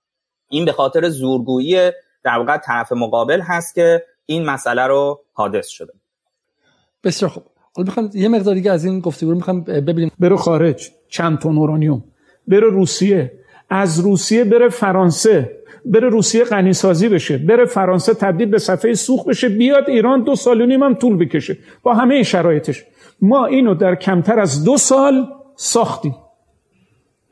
[0.49, 1.91] این به خاطر زورگویی
[2.23, 5.93] در واقع طرف مقابل هست که این مسئله رو حادث شده.
[7.03, 7.43] بسیار خوب.
[7.73, 10.11] حالا می‌خوام یه مقدار دیگه از این گفتگو رو می‌خوام ببینیم.
[10.19, 10.89] برو خارج.
[11.07, 12.03] چند تن اورانیوم.
[12.47, 13.31] بره روسیه.
[13.69, 15.57] از روسیه بره فرانسه.
[15.85, 17.37] بره روسیه غنی سازی بشه.
[17.37, 19.49] بره فرانسه تبدیل به صفحه سوخت بشه.
[19.49, 21.57] بیاد ایران دو سال و نیم هم طول بکشه.
[21.83, 22.83] با همه شرایطش.
[23.21, 26.15] ما اینو در کمتر از دو سال ساختیم.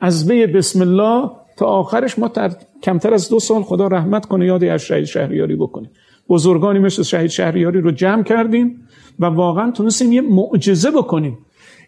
[0.00, 2.50] از بی بسم الله تا آخرش ما در
[2.82, 5.90] کمتر از دو سال خدا رحمت کنه یاد شهید شهریاری بکنیم
[6.30, 8.88] بزرگانی مثل شهید شهریاری رو جمع کردیم
[9.18, 11.38] و واقعا تونستیم یه معجزه بکنیم.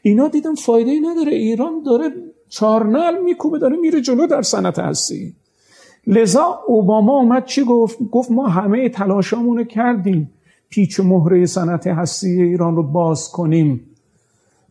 [0.02, 1.32] اینا دیدم فایده ای نداره.
[1.32, 2.10] ایران داره
[2.48, 5.34] چارنل میکوبه داره میره جلو در صنعت هستی.
[6.06, 10.30] لذا اوباما اومد چی گفت؟ گفت ما همه تلاشامون کردیم
[10.70, 13.80] پیچ مهره صنعت هستی ایران رو باز کنیم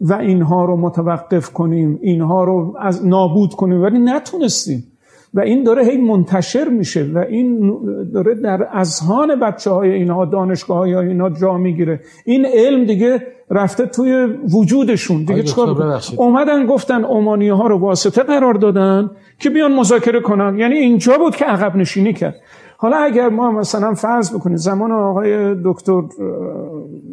[0.01, 3.81] و اینها رو متوقف کنیم اینها رو از نابود کنیم.
[3.81, 4.84] ولی نتونستیم.
[5.33, 7.73] و این داره هی منتشر میشه و این
[8.13, 11.99] داره در اذهان بچه های اینها دانشگاه های اینها جا می‌گیره.
[12.25, 15.23] این علم دیگه رفته توی وجودشون.
[15.23, 20.59] دیگه چکار اومدن گفتن اومانی ها رو واسطه قرار دادن که بیان مذاکره کنن.
[20.59, 22.35] یعنی اینجا بود که عقب نشینی کرد.
[22.77, 26.01] حالا اگر ما مثلا فرض بکنیم زمان آقای دکتر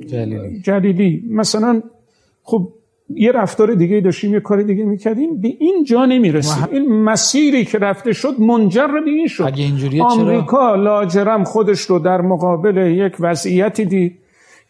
[0.07, 0.61] جلیلی.
[0.65, 1.83] جلیلی مثلا
[2.43, 2.69] خب
[3.15, 5.41] یه رفتار دیگه داشتیم یه کار دیگه می‌کردیم.
[5.41, 6.69] به این جا نمی‌رسیم.
[6.73, 9.45] این مسیری که رفته شد منجر به این شد.
[9.47, 14.19] اگه آمریکا لاجرم خودش رو در مقابل یک وضعیتی دید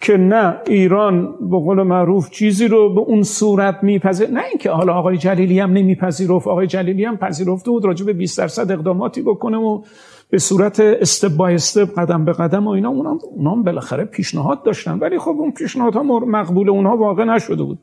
[0.00, 4.94] که نه ایران به قول معروف چیزی رو به اون صورت میپذیر نه اینکه حالا
[4.94, 9.56] آقای جلیلی هم نمیپذیرفت آقای جلیلی هم پذیرفته بود راجع به 20 درصد اقداماتی بکنه
[9.56, 9.82] و
[10.30, 12.88] به صورت استپ بای استپ قدم به قدم و اینا.
[12.88, 14.98] اونام اونام بالاخره پیشنهاد داشتن.
[14.98, 17.78] ولی خب اون پیشنهادها مقبول اونها واقع نشده بود.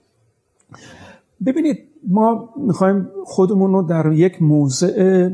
[1.45, 5.29] ببینید ما می‌خوایم خودمون رو در یک موضع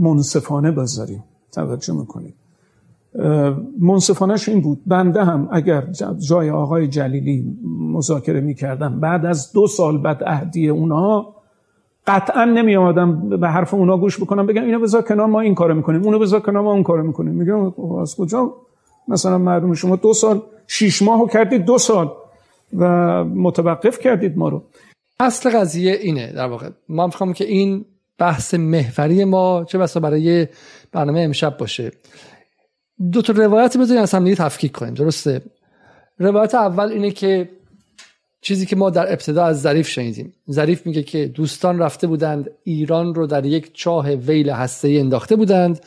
[0.00, 1.24] منصفانه بذاریم.
[1.52, 2.34] توجه می‌کنیم
[3.78, 4.80] منصفانش این بود.
[4.86, 5.84] بنده هم اگر
[6.28, 11.34] جای آقای جلیلی مذاکره می‌کردم بعد از دو سال بعد اهدی اونها
[12.06, 15.74] قطعا نمی آمدم به حرف اونا گوش بکنم بگم اینو بذار کنار ما این کارو
[15.74, 17.34] می‌کنیم اونو بذار کنار ما اون کارو می‌کنیم.
[17.34, 18.54] میگم خب از کجا؟
[19.08, 22.12] مثلا مردم شما دو سال شیش ماهو کردید دو سال.
[22.72, 22.84] و
[23.24, 24.64] متوقف کردید ما رو.
[25.20, 26.68] اصل قضیه اینه در واقع.
[26.88, 27.84] ما می‌خوام که این
[28.18, 30.46] بحث محوری ما چه بسا برای
[30.92, 31.92] برنامه امشب باشه.
[33.12, 35.42] دو تا روایت بذاریم از هم تفکیک کنیم درسته؟
[36.18, 37.48] روایت اول اینه که
[38.40, 40.32] چیزی که ما در ابتدا از ظریف شنیدیم.
[40.50, 45.80] ظریف میگه که دوستان رفته بودند ایران رو در یک چاه ویل هسته انداخته بودند.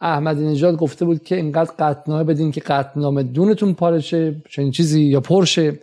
[0.00, 5.20] احمدی نژاد گفته بود که اینقدر قطنامه بدین که قطنامه دونتون پارشه چنین چیزی یا
[5.20, 5.78] پرشه.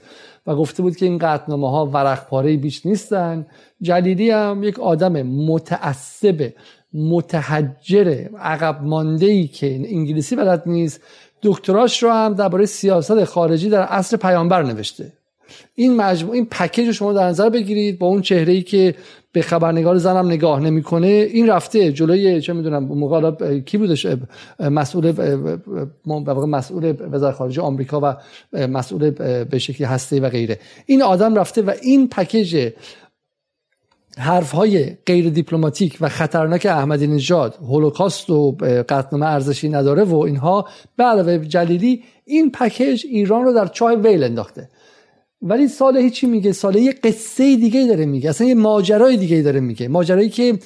[0.48, 3.46] و گفته بود که این قطنامه ها ورق پاره بیش نیستن.
[3.82, 6.54] جلیلی هم یک آدم متعصب
[6.94, 11.02] متحجر عقب مانده ای که انگلیسی بلد نیست.
[11.42, 15.14] دکتراش رو هم درباره سیاست خارجی در عصر پیامبر نوشته.
[15.76, 18.96] این مجموع این پکیج رو شما در نظر بگیرید با اون چهره ای که
[19.32, 21.08] به خبرنگار زنم نگاه نمی‌کنه.
[21.08, 24.08] این رفته جلوی چه می‌دونم موقع کی بودش؟
[24.60, 25.14] مسئول
[26.48, 28.16] مسئول وزارت خارجه آمریکا و
[28.68, 29.10] مسئول
[29.44, 30.60] به شکلی هسته و غیره.
[30.86, 32.72] این آدم رفته و این پکیج
[34.18, 38.52] حرف های غیر دیپلماتیک و خطرناک احمدی نژاد هولوکاست و
[38.90, 44.24] قطنامه ارزشی نداره و اینها به علاوه جلیلی این پکیج ایران رو در چاه ویل
[44.24, 44.70] انداخته.
[45.46, 48.30] ولی صالحی چی میگه صالحی یه قصه دیگه داره میگه.
[48.30, 49.88] اصلا یه ماجرای دیگه داره میگه.
[49.88, 50.60] ماجرایی که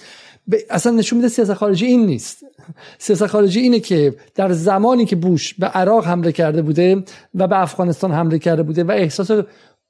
[0.69, 2.45] اصلا نشون میده سیاست خارجی این نیست.
[2.97, 7.03] سیاست خارجی اینه که در زمانی که بوش به عراق حمله کرده بوده
[7.35, 9.31] و به افغانستان حمله کرده بوده و احساس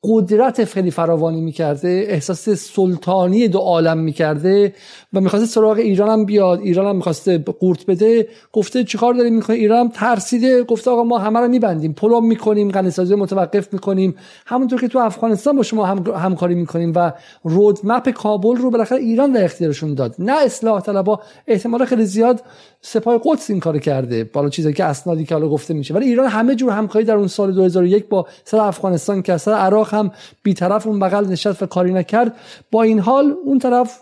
[0.04, 4.74] قدرت خیلی فراوانی می‌کرده احساس سلطانی دو عالم می‌کرده
[5.14, 6.60] و می‌خواسته سراغ ایران هم بیاد.
[6.60, 8.28] ایران هم می‌خواسته قورت بده.
[8.54, 10.64] گفته چیکار داریم می‌کنه ایران؟ ترسیده.
[10.64, 11.94] گفته آقا ما همه رو میبندیم.
[11.94, 14.16] پلم می‌کنیم غنیسازی متوقف می‌کنیم.
[14.46, 17.12] همونطور که تو افغانستان با شما هم، همکاری می‌کنیم و
[17.44, 20.16] رودمپ کابل رو بالاخره ایران در اختیارشون داد.
[20.20, 21.20] نه اصلاح طلبا.
[21.48, 22.44] احتمال خیلی زیاد
[22.82, 25.94] سپاه قدس این کار کرده بالا چیزی که اسنادی که حالا گفته میشه.
[25.94, 29.94] ولی ایران همه جور همکاری در اون سال 2001 با سر افغانستان که سر عراق
[29.94, 30.12] هم
[30.44, 32.36] بیطرف اون بغل نشست و کاری نکرد.
[32.72, 34.00] با این حال اون طرف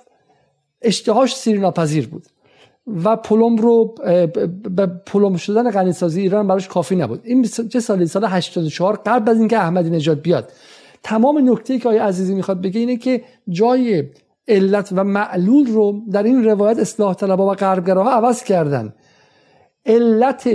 [0.82, 2.26] اشتهاش سیری ناپذیر بود
[3.04, 3.96] و پلم رو
[4.76, 7.22] به پلم شدن غنیسازی ایران براش کافی نبود.
[7.24, 10.52] این چه سالی؟ سال 84 قبل از اینکه احمدی نژاد بیاد.
[11.04, 14.04] تمام نکته که آقای عزیزی می‌خواد بگه اینه که جای
[14.48, 18.94] علت و معلول رو در این روایت اصلاح طلبها و غربگراها عوض کردن.
[19.86, 20.50] علت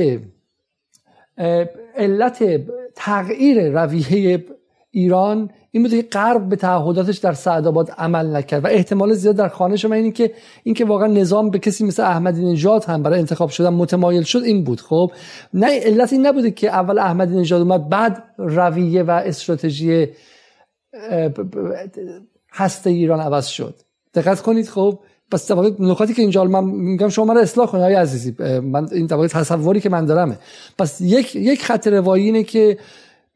[1.97, 2.61] علت
[2.95, 4.45] تغییر رویه
[4.91, 9.49] ایران این بوده که غرب به تعهداتش در سعدآباد عمل نکرد و احتمال زیاد در
[9.49, 13.51] خانه شما اینه که اینکه واقعا نظام به کسی مثل احمدی نژاد هم برای انتخاب
[13.51, 14.81] شدن متمایل شد این بود.
[14.81, 15.13] خب
[15.55, 20.09] نه علت این نبوده که اول احمدی نژاد اومد بعد رویه و استراتژی
[22.53, 23.75] هسته ایران عوض شد.
[24.15, 24.99] دقت کنید خب
[25.31, 27.85] پس نکاتی که اینجا من میگم شما من اصلاح کنید.
[27.85, 30.39] های عزیزی من این در تصوری که من دارمه.
[30.79, 32.79] پس یک یک خط روایی اینه که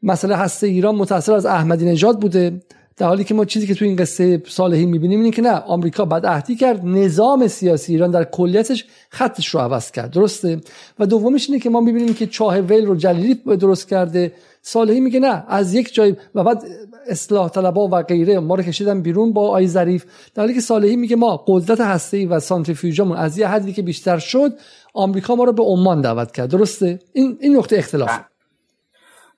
[0.03, 2.61] مسئله هسته ایران متاثر از احمدی نژاد بوده.
[2.97, 6.05] در حالی که ما چیزی که تو این قصه صالحی می‌بینیم اینه که نه آمریکا
[6.05, 10.11] بعد عهدی کرد نظام سیاسی ایران در کلیتش خطش رو عوض کرد.
[10.11, 10.61] درسته؟
[10.99, 14.31] و دومش اینه که ما می‌بینیم که چاه ویل رو جلیلی درست کرده.
[14.61, 16.63] صالحی میگه نه از یک جای و بعد
[17.09, 18.39] اصلاح طلبا و غیره.
[18.39, 20.05] ما رو کشیدن بیرون با آی ظریف.
[20.35, 24.17] در حالی که صالحی میگه ما قدرت هسته‌ای و سانتریفیوژمون از یه حدی که بیشتر
[24.17, 24.51] شد
[24.93, 26.49] آمریکا ما رو به عمان دعوت کرد.
[26.49, 28.19] درسته؟ این این نقطه اختلاف.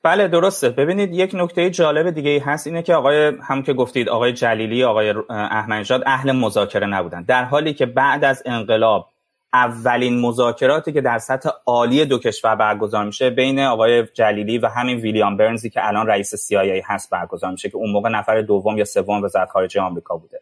[0.04, 0.28] بله.
[0.28, 0.70] درسته.
[0.70, 5.14] ببینید یک نکته جالب دیگه هست اینه که آقای هم که گفتید آقای جلیلی آقای
[5.30, 7.24] احمدنژاد اهل مذاکره نبودن.
[7.24, 9.08] در حالی که بعد از انقلاب
[9.54, 14.98] اولین مذاکراتی که در سطح عالی دو کشور برگزار میشه بین آقای جلیلی و همین
[14.98, 18.86] ویلیام برنزی که الان رئیس CIA هست برگزار میشه که اون موقع نفر دوم یا
[18.86, 20.42] سوم وزارت خارجه آمریکا بوده.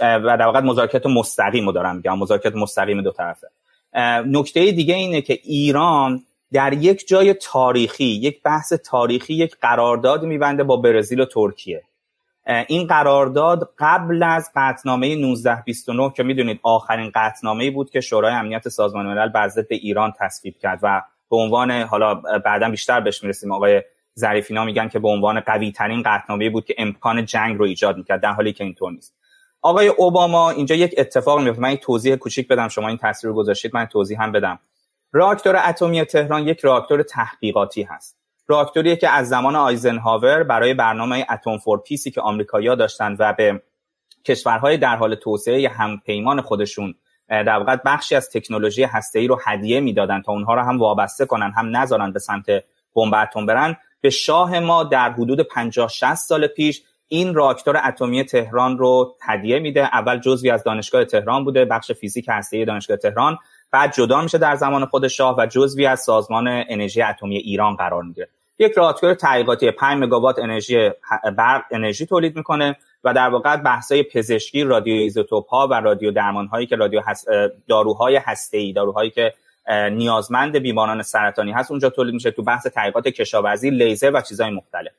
[0.00, 3.46] و در واقع مذاکرات مستقیم دارم میگم مذاکرات مستقیم دو طرفه.
[4.26, 10.64] نکته دیگه اینه که ایران در یک جای تاریخی یک بحث تاریخی یک قرارداد میبنده
[10.64, 11.82] با برزیل و ترکیه.
[12.46, 19.06] این قرارداد قبل از قطنامه 1929 که می‌دونید آخرین قطنامه بود که شورای امنیت سازمان
[19.06, 23.82] ملل بر ضد ایران تصویب کرد و به عنوان حالا بعدا بیشتر بهش می‌رسیم آقای
[24.18, 28.20] ظریفینا میگن که به عنوان قوی ترین قطنامه بود که امکان جنگ رو ایجاد می‌کرد
[28.20, 29.14] در حالی که اینطور نیست.
[29.62, 33.36] آقای اوباما اینجا یک اتفاق میفته من یک توضیح کوچیک بدم شما این تصویر رو
[33.36, 34.58] گذاشتید من توضیح هم بدم.
[35.12, 38.23] راکتور اتمی تهران یک راکتور تحقیقاتی هست.
[38.46, 43.62] راکتوری که از زمان آیزنهاور برای برنامه اتم فور پیسی که آمریکایی‌ها داشتن و به
[44.24, 46.94] کشورهای در حال توسعه همپیمان خودشون
[47.28, 51.52] در واقع بخشی از تکنولوژی ای رو هدیه می‌دادن تا اونها رو هم وابسته کنن
[51.56, 52.46] هم نذارن به سمت
[52.94, 53.76] بمب اتم برن.
[54.00, 59.58] به شاه ما در حدود 50 60 سال پیش این راکتور اتمی تهران رو هدیه
[59.58, 59.84] میده.
[59.84, 63.38] اول جزوی از دانشگاه تهران بوده بخش فیزیک هسته‌ای دانشگاه تهران.
[63.74, 68.02] بعد جدا میشه در زمان خود شاه و جزوی از سازمان انرژی اتمی ایران قرار
[68.02, 68.28] می‌گیره.
[68.58, 70.90] یک راکتور تحقیقاتی 5 مگاوات انرژی
[71.36, 76.46] برق انرژی تولید می‌کنه و در واقع بحثای پزشکی رادیو ایزوتوپ ها و رادیو درمان
[76.46, 77.28] هایی که رادیو هست
[77.68, 79.34] داروهای هسته ای داروهایی که
[79.92, 84.92] نیازمند بیماران سرطانی هست اونجا تولید میشه تو بحث تحقیقات کشاورزی لیزر و چیزهای مختلف.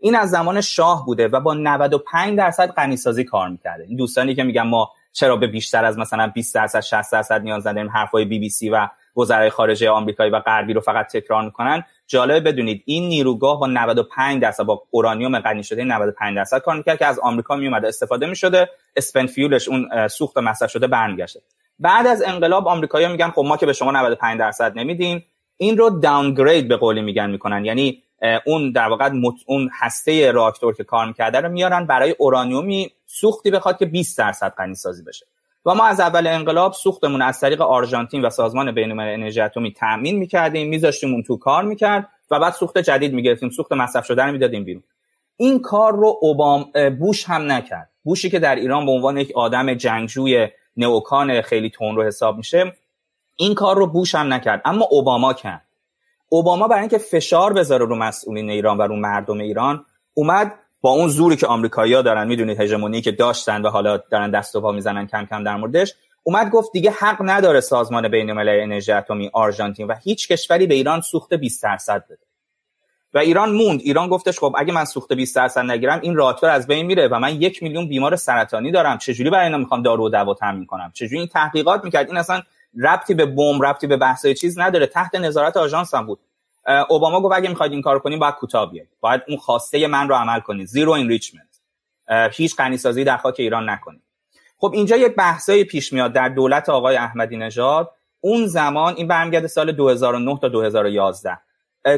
[0.00, 3.84] این از زمان شاه بوده و با 95 درصد غنیسازی کار می‌کرده.
[3.88, 7.66] این دوستانی که میگن ما چرا به بیشتر از مثلا 20 درصد 60 درصد نیاز
[7.66, 11.84] نداریم حرفای بی بی سی و وزرای خارجه آمریکایی و غربی رو فقط تکرار می‌کنن؟
[12.06, 16.98] جالب بدونید این نیروگاه با 95 درصد با اورانیوم غنی شده 95 درصد کار می‌کرد
[16.98, 21.40] که از آمریکا میومده استفاده می‌شده اسپن فیولش اون سوخت مصرف شده برمیگشته.
[21.78, 25.24] بعد از انقلاب آمریکایی‌ها میگن خب ما که به شما 95 درصد نمیدیم
[25.56, 27.64] این رو داونگرید به قولی میگن می‌کنن.
[27.64, 28.02] یعنی
[28.46, 29.10] اون در واقع
[29.46, 34.54] اون هسته راکتور که کار می‌کرده رو میارن برای اورانیومی سوختی بخواد که 20 درصد
[34.58, 35.26] غنی سازی بشه.
[35.66, 40.18] و ما از اول انقلاب سوختمون از طریق آرژانتین و سازمان بین‌الملل انرژی اتمی تامین
[40.18, 44.32] می‌کردیم میذاشتیم اون تو کار می‌کرد و بعد سوخت جدید می‌گرفتیم سوخت مصرف شده رو
[44.32, 44.82] می‌دادیم بیرون.
[45.36, 47.90] این کار رو اوبام بوش هم نکرد.
[48.04, 52.72] بوشی که در ایران به عنوان یک آدم جنگجوی نئوکان خیلی تون رو حساب میشه
[53.36, 54.62] این کار رو بوش هم نکرد.
[54.64, 55.62] اما اوباما کرد.
[56.32, 61.08] اوباما برای اینکه فشار بذاره رو مسئولین ایران و رو مردم ایران اومد با اون
[61.08, 65.06] زوری که آمریکایی‌ها دارن می‌دونید هژمونی که داشتن و حالا دارن دست و پا می‌زنن
[65.06, 69.94] کم کم در موردش اومد گفت دیگه حق نداره سازمان بین‌المللی انرژی اتمی آرژانتین و
[70.04, 72.18] هیچ کشوری به ایران سوخت 20 درصد بده.
[73.14, 73.80] و ایران موند.
[73.80, 77.18] ایران گفتش خب اگه من سوخت 20 درصد نگیرم این راکتور از بین میره و
[77.18, 78.98] من یک میلیون بیمار سرطانی دارم.
[78.98, 82.42] چجوری برای اینا می‌خوام دارو و دوا تامین کنم؟ چجوری این تحقیقات می‌کرد؟ این اصلا
[82.78, 84.86] ربطی به بمب ربطی به بحثای چیز نداره.
[84.86, 86.20] تحت نظارت آژانس هم بود.
[86.88, 88.88] اوباما گفت اگه می‌خواید این کار کنیم باید کوتاه بیاید.
[89.00, 90.66] باید اون خواسته من رو عمل کنید.
[90.66, 91.60] زیرو انریچمنت
[92.32, 94.02] هیچ غنیسازی در خاک ایران نکنید.
[94.58, 97.90] خب اینجا یک بحثایی پیش میاد در دولت آقای احمدی نژاد.
[98.20, 101.38] اون زمان این برمیگرده سال 2009 تا 2011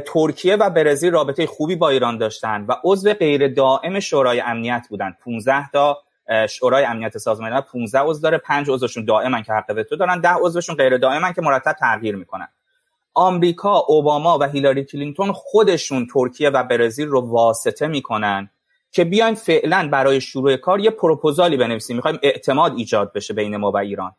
[0.06, 5.16] ترکیه و برزیل رابطه خوبی با ایران داشتن و عضو غیر دائم شورای امنیت بودن.
[5.24, 6.02] 15 تا
[6.48, 10.28] شورای امنیت سازمان ملل 15 عضو داره 5 عضوشون دائما که حق وتو دارن 10
[10.28, 12.48] عضوشون غیر دائما که مرتب تغییر می‌کنن.
[13.14, 18.50] آمریکا اوباما و هیلاری کلینتون خودشون ترکیه و برزیل رو واسطه می‌کنن
[18.90, 21.96] که بیاین فعلا برای شروع کار یه پروپوزالی بنویسیم.
[21.96, 24.12] می‌خوایم اعتماد ایجاد بشه بین ما و ایران.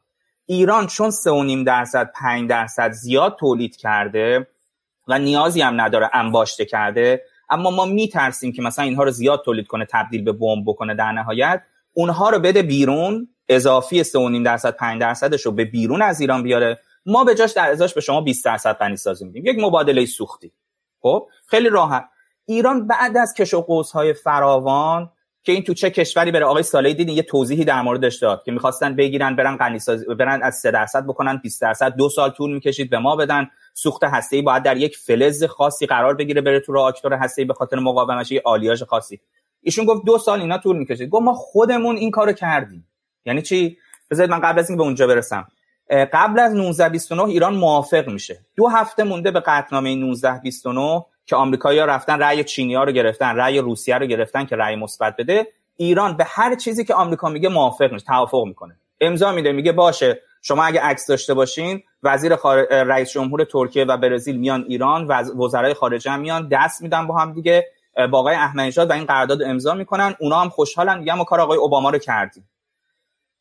[0.45, 4.47] ایران چون 3.5 درصد 5 درصد زیاد تولید کرده
[5.07, 9.67] و نیازی هم نداره انباشته کرده اما ما میترسیم که مثلا اینها رو زیاد تولید
[9.67, 11.63] کنه تبدیل به بمب بکنه در نهایت.
[11.93, 14.09] اونها رو بده بیرون اضافی 3.5
[14.45, 16.79] درصد 5 درصدش رو به بیرون از ایران بیاره.
[17.05, 19.45] ما به جاش در ازاش به شما 20 درصد غنی سازی میدیم.
[19.45, 20.51] یک مبادله سوختی.
[20.99, 22.09] خب؟ خیلی راحت.
[22.45, 25.11] ایران بعد از کش و های فراوان
[25.43, 28.51] که این تو چه کشوری بره؟ آقای سالی دیدین یه توضیحی در موردش داد که
[28.51, 29.79] می‌خواستن بگیرن برن غنی
[30.19, 33.47] برن از 3 درصد بکنن 20 درصد دو سال طول می‌کشید به ما بدن.
[33.73, 37.79] سوخت هسته‌ای باید در یک فلز خاصی قرار بگیره بره تو راکتور هسته‌ای به خاطر
[37.79, 39.21] مقاومتش آلیاژ خاصی.
[39.63, 42.87] ایشون گفت دو سال اینا طول می‌کشید گفت ما خودمون این کارو کردیم.
[43.25, 43.77] یعنی چی؟
[44.11, 45.47] بذارید من قبل از اینکه به اونجا برسم.
[45.89, 48.39] قبل از 1929 ایران موافق میشه.
[48.55, 53.97] دو هفته مونده به قطعنامه 1929 که آمریکایی‌ها رفتن رأی چینی‌ها رو گرفتن رأی روسیه
[53.97, 55.47] رو گرفتن که رأی مثبت بده.
[55.77, 58.75] ایران به هر چیزی که آمریکا میگه موافق میشه توافق می‌کنه.
[59.01, 62.83] امضا میده میگه باشه شما اگه عکس داشته باشین وزیر خار...
[62.83, 67.33] رئیس جمهور ترکیه و برزیل میان ایران و وزرای خارجه میان دست میدن با هم
[67.33, 67.67] دیگه.
[68.11, 70.15] با آقای احمدی و این قرارداد امضا می‌کنن.
[70.19, 70.99] اونا هم خوشحالن.
[70.99, 72.49] میگن ما کار آقای اوباما رو کردیم.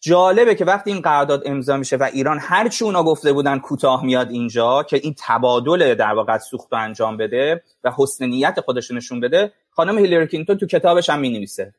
[0.00, 4.04] جالبه که وقتی این قرارداد امضا میشه و ایران هر چی اونا گفته بودن کوتاه
[4.04, 9.20] میاد اینجا که این تبادل در واقع سوخت انجام بده و حسن نیت خودش نشون
[9.20, 11.74] بده خانم هیلری کلینتون تو کتابش هم می‌نویسه.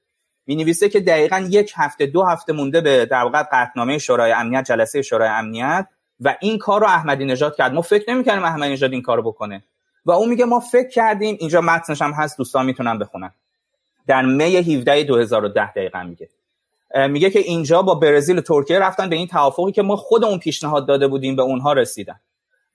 [0.46, 5.02] می‌نویسه که دقیقا یک هفته دو هفته مونده به در واقع قطعنامه شورای امنیت جلسه
[5.02, 5.88] شورای امنیت
[6.20, 7.74] و این کار رو احمدی نژاد کرد.
[7.74, 9.64] ما فکر نمی‌کردیم احمدی نژاد این کارو بکنه.
[10.06, 13.32] و اون میگه ما فکر کردیم اینجا متنش هم هست دوستان می‌تونن بخونن.
[14.08, 16.30] در می 17 2010 دقیقا میگه.
[17.10, 20.88] میگه که اینجا با برزیل و ترکیه رفتن به این توافقی که ما خودمون پیشنهاد
[20.88, 22.20] داده بودیم به اونها رسیدن.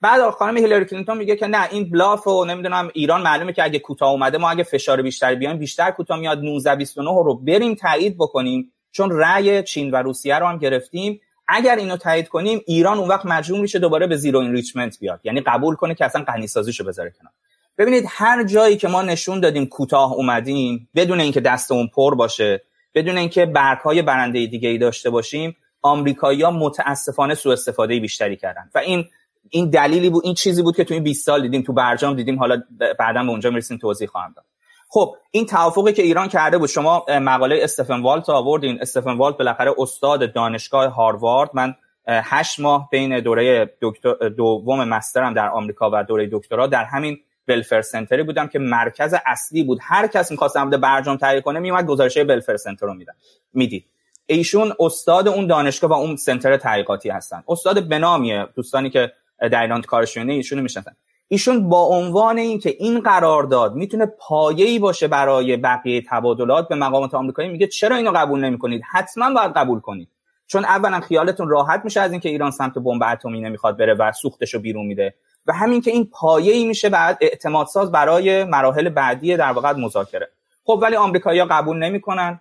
[0.01, 3.79] بعد خانم هیلاری کلینتون میگه که نه این bluff و نمی‌دونم ایران معلومه که اگه
[3.79, 6.43] کوتاه اومده ما اگه فشار بیشتری بیایم بیشتر کوتاه میاد.
[6.43, 11.21] 19 29 رو بریم تایید بکنیم چون رأی چین و روسیه رو هم گرفتیم.
[11.49, 15.19] اگر اینو تایید کنیم ایران اون وقت مجبور میشه دوباره به زیرو انریچمنت بیاد.
[15.23, 17.31] یعنی قبول کنه که اصلا غنی سازیشو بذاره کنار.
[17.77, 22.61] ببینید هر جایی که ما نشون دادیم کوتاه اومدیم بدون اینکه دستمون پر باشه
[22.93, 28.69] بدون اینکه برگ های برنده دیگه ای داشته باشیم آمریکایی‌ها متاسفانه سوء استفاده بیشتری کردن.
[28.75, 29.05] و این
[29.49, 32.39] این دلیلی بود این چیزی بود که تو این 20 سال دیدیم تو برجام دیدیم
[32.39, 32.63] حالا
[32.99, 34.45] بعدا به اونجا می‌رسیم توضیح خواهم داد.
[34.91, 38.81] خب این توافقی که ایران کرده بود شما مقاله استفن والت آوردین.
[38.81, 41.49] استفن والت بالاخره استاد دانشگاه هاروارد.
[41.53, 41.75] من
[42.07, 47.17] هشت ماه بین دوره دکتر دوم مسترم در آمریکا و دوره دکترا در همین
[47.47, 49.79] بلفر سنتری بودم که مرکز اصلی بود.
[49.81, 53.13] هر کس می‌خواست عمد برجام تهیه کنه میومد گزارشه بلفر سنتر رو میدن
[53.53, 53.85] می‌دید.
[54.25, 57.43] ایشون استاد اون دانشگاه و اون سنتر تحقیقاتی هستن.
[57.47, 59.11] استاد بنامیه دوستانی که
[59.51, 60.95] در ایران کارشونه ایشونو می‌شناسن.
[61.31, 67.49] ایشون با عنوان اینکه این قرارداد می‌تونه پایه‌ای باشه برای بقیه تبادلات به مقامات آمریکایی
[67.49, 70.09] میگه چرا اینو قبول نمی‌کنید؟ حتما باید قبول کنید.
[70.47, 74.59] چون اولا خیالتون راحت میشه از اینکه ایران سمت بمب اتمی نمی‌خواد بره و سوختشو
[74.59, 75.15] بیرون میده.
[75.45, 80.29] و همین که این پایه‌ای میشه بعد اعتماد ساز برای مراحل بعدی در واقع مذاکره.
[80.63, 82.39] خب ولی آمریکایی‌ها قبول نمی‌کنن.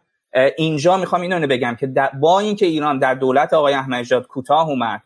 [0.58, 5.02] اینجا می‌خوام اینو بگم که با اینکه ایران در دولت آقای احمدی کوتاه اومد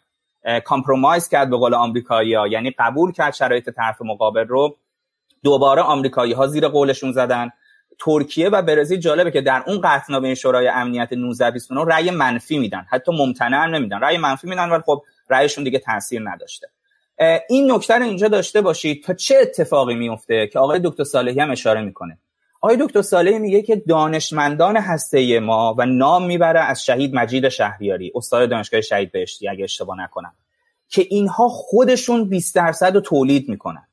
[0.64, 2.48] کامپرومایز کرد به قول آمریکایی‌ها.
[2.48, 4.76] یعنی قبول کرد شرایط طرف مقابل رو.
[5.42, 7.50] دوباره آمریکایی ها زیر قولشون زدن.
[7.98, 12.86] ترکیه و برزیل جالبه که در اون قطعنامه شورای امنیت 1929 رأی منفی میدن.
[12.90, 14.00] حتی ممتنع نمیدن.
[14.00, 16.68] رأی منفی میدن ولی خب رأیشون دیگه تاثیر نداشته.
[17.48, 21.50] این نکته رو اینجا داشته باشید تا چه اتفاقی میفته که آقای دکتر صالحی هم
[21.50, 22.18] اشاره می‌کنه.
[22.64, 28.12] آقای دکتر صالحی میگه که دانشمندان هسته ما و نام می‌بره از شهید مجید شهریاری
[28.14, 30.32] استاد دانشگاه شهید بهشتی اگه اشتباه نکنم
[30.88, 33.86] که اینها خودشون 20 درصد رو تولید می‌کنن.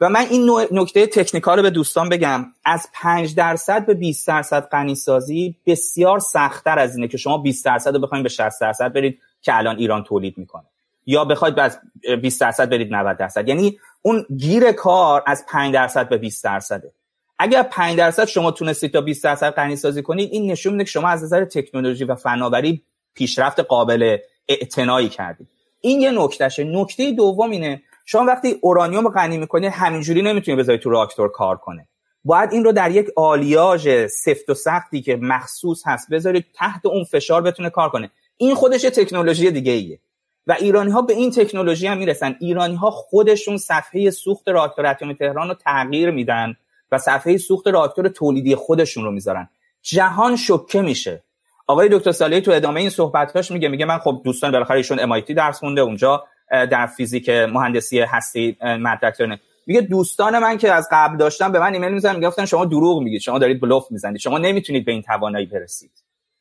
[0.00, 2.46] و من این نکته تکنیکال رو به دوستان بگم.
[2.64, 7.64] از 5 درصد به 20 درصد غنی سازی بسیار سختتر از اینه که شما 20
[7.64, 10.64] درصد رو بخواید به 60 درصد برید که الان ایران تولید می‌کنه.
[11.06, 11.78] یا بخواید از
[12.22, 13.48] 20 درصد برید 90 درصد.
[13.48, 16.92] یعنی اون گیر کار از 5 درصد به 20 درصده.
[17.38, 20.90] اگر 5 درصد شما تونستید تا 20 درصد غنی سازی کنید این نشون میده که
[20.90, 22.82] شما از نظر تکنولوژی و فناوری
[23.14, 24.16] پیشرفت قابل
[24.48, 25.48] اعتنایی کردید.
[25.80, 26.64] این یه نکتهشه.
[26.64, 31.88] نکته دوم اینه شما وقتی اورانیوم غنی می‌کنید همینجوری نمی‌تونید بذارید تو راکتور کار کنه.
[32.24, 37.04] باید این رو در یک آلیاژ سفت و سختی که مخصوص هست بذارید تحت اون
[37.04, 38.10] فشار بتونه کار کنه.
[38.36, 39.98] این خودش تکنولوژی دیگه ایه.
[40.46, 42.36] و ایرانی ها به این تکنولوژی هم می‌رسن.
[42.40, 46.56] ایرانی ها خودشون صفحه سوخت راکتور اتمی تهران رو تغییر میدن.
[46.92, 49.48] و صفحه سوخت راکتور تولیدی خودشون رو می‌ذارن.
[49.82, 51.22] جهان شوکه میشه.
[51.66, 55.30] آقای دکتر صالحی تو ادامه این صحبتاش میگه میگه من خب دوستان بالاخره ایشون MIT
[55.30, 61.16] درس خونده اونجا در فیزیک مهندسی هستی مدرک داره میگه دوستان من که از قبل
[61.16, 64.84] داشتن به من ایمیل می‌زنن می‌گفتن شما دروغ میگید شما دارید بلوف می‌زنید شما نمی‌تونید
[64.84, 65.92] به این توانایی برسید.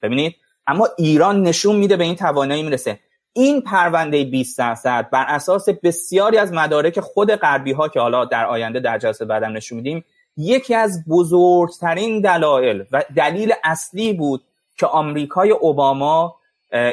[0.02, 0.36] ببینید؟
[0.68, 3.00] اما ایران نشون میده به این توانایی می‌رسه.
[3.34, 8.46] این پرونده 20 درصد بر اساس بسیاری از مدارک خود غربی ها که حالا در
[8.46, 10.06] آینده در جلسه بعدم نشون میدیم
[10.38, 14.44] یکی از بزرگترین دلایل و دلیل اصلی بود
[14.78, 16.36] که آمریکای اوباما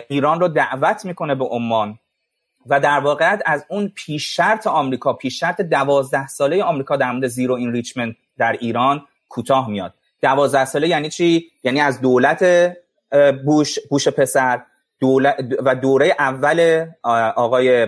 [0.09, 1.99] ایران رو دعوت می‌کنه به عمان
[2.67, 7.27] و در واقع از اون پیش شرط آمریکا پیش شرط دوازده ساله آمریکا در مورد
[7.27, 9.95] zero enrichment در ایران کوتاه میاد.
[10.23, 12.73] دوازده ساله یعنی چی؟ یعنی از دولت
[13.45, 14.63] بوش بوش پسر
[15.01, 16.87] دولت و دوره اول
[17.37, 17.87] آقای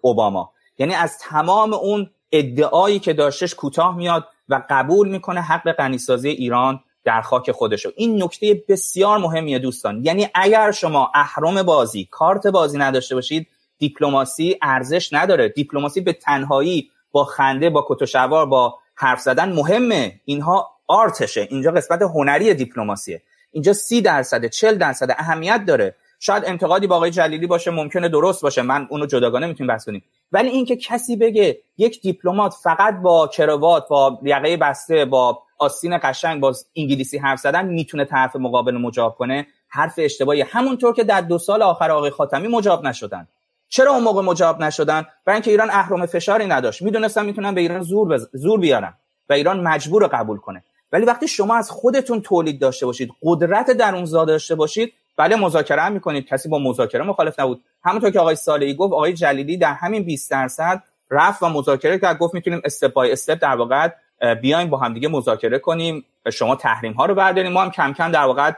[0.00, 0.52] اوباما.
[0.78, 6.80] یعنی از تمام اون ادعایی که داشتش کوتاه میاد و قبول می‌کنه حق غنیسازی ایران
[7.04, 7.90] در خاک خودشو.
[7.96, 10.04] این نکته بسیار مهمیه دوستان.
[10.04, 13.46] یعنی اگر شما اهرم بازی کارت بازی نداشته باشید
[13.78, 15.48] دیپلماسی ارزش نداره.
[15.48, 20.20] دیپلماسی به تنهایی با خنده با کتوشوار با حرف زدن مهمه.
[20.24, 21.46] اینها آرتشه.
[21.50, 23.22] اینجا قسمت هنری دیپلماسیه.
[23.50, 25.94] اینجا سی درصد چل درصد اهمیت داره.
[26.24, 28.62] شاید انتقادی با آقای جلیلی باشه ممکنه درست باشه.
[28.62, 30.04] من اونو جداگانه می‌تونیم بحث کنیم.
[30.32, 36.40] ولی اینکه کسی بگه یک دیپلمات فقط با کراوات با یقه بسته با آستین قشنگ
[36.40, 41.38] با انگلیسی حرف زدن می‌تونه طرف مقابل مجاب کنه حرف اشتباهی همونطور که در دو
[41.38, 43.28] سال آخر آقای خاتمی مجاب نشدن.
[43.68, 46.82] چرا اون موقع مجاب نشدن؟ برای اینکه ایران اهرم فشاری نداشت.
[46.82, 48.28] می‌دونستن می‌تونن به ایران زور بز...
[48.32, 48.94] زور بیارن
[49.28, 50.64] و ایران مجبور قبول کنه.
[50.92, 55.92] ولی وقتی شما از خودتون تولید داشته باشید قدرت درونزا داشته باشید بله مذاکره هم
[55.92, 56.26] می‌کنید.
[56.26, 57.64] کسی با مذاکره مخالف نبود.
[57.84, 62.18] همونطور که آقای صالحی گفت آقای جلیلی در همین 20 درصد رفت و مذاکره کرد.
[62.18, 63.88] گفت می‌تونیم استپ بای استپ در واقع
[64.34, 66.04] بیایم با هم دیگه مذاکره کنیم.
[66.32, 67.52] شما تحریم ها رو برداریم.
[67.52, 68.52] ما هم کم کم در واقع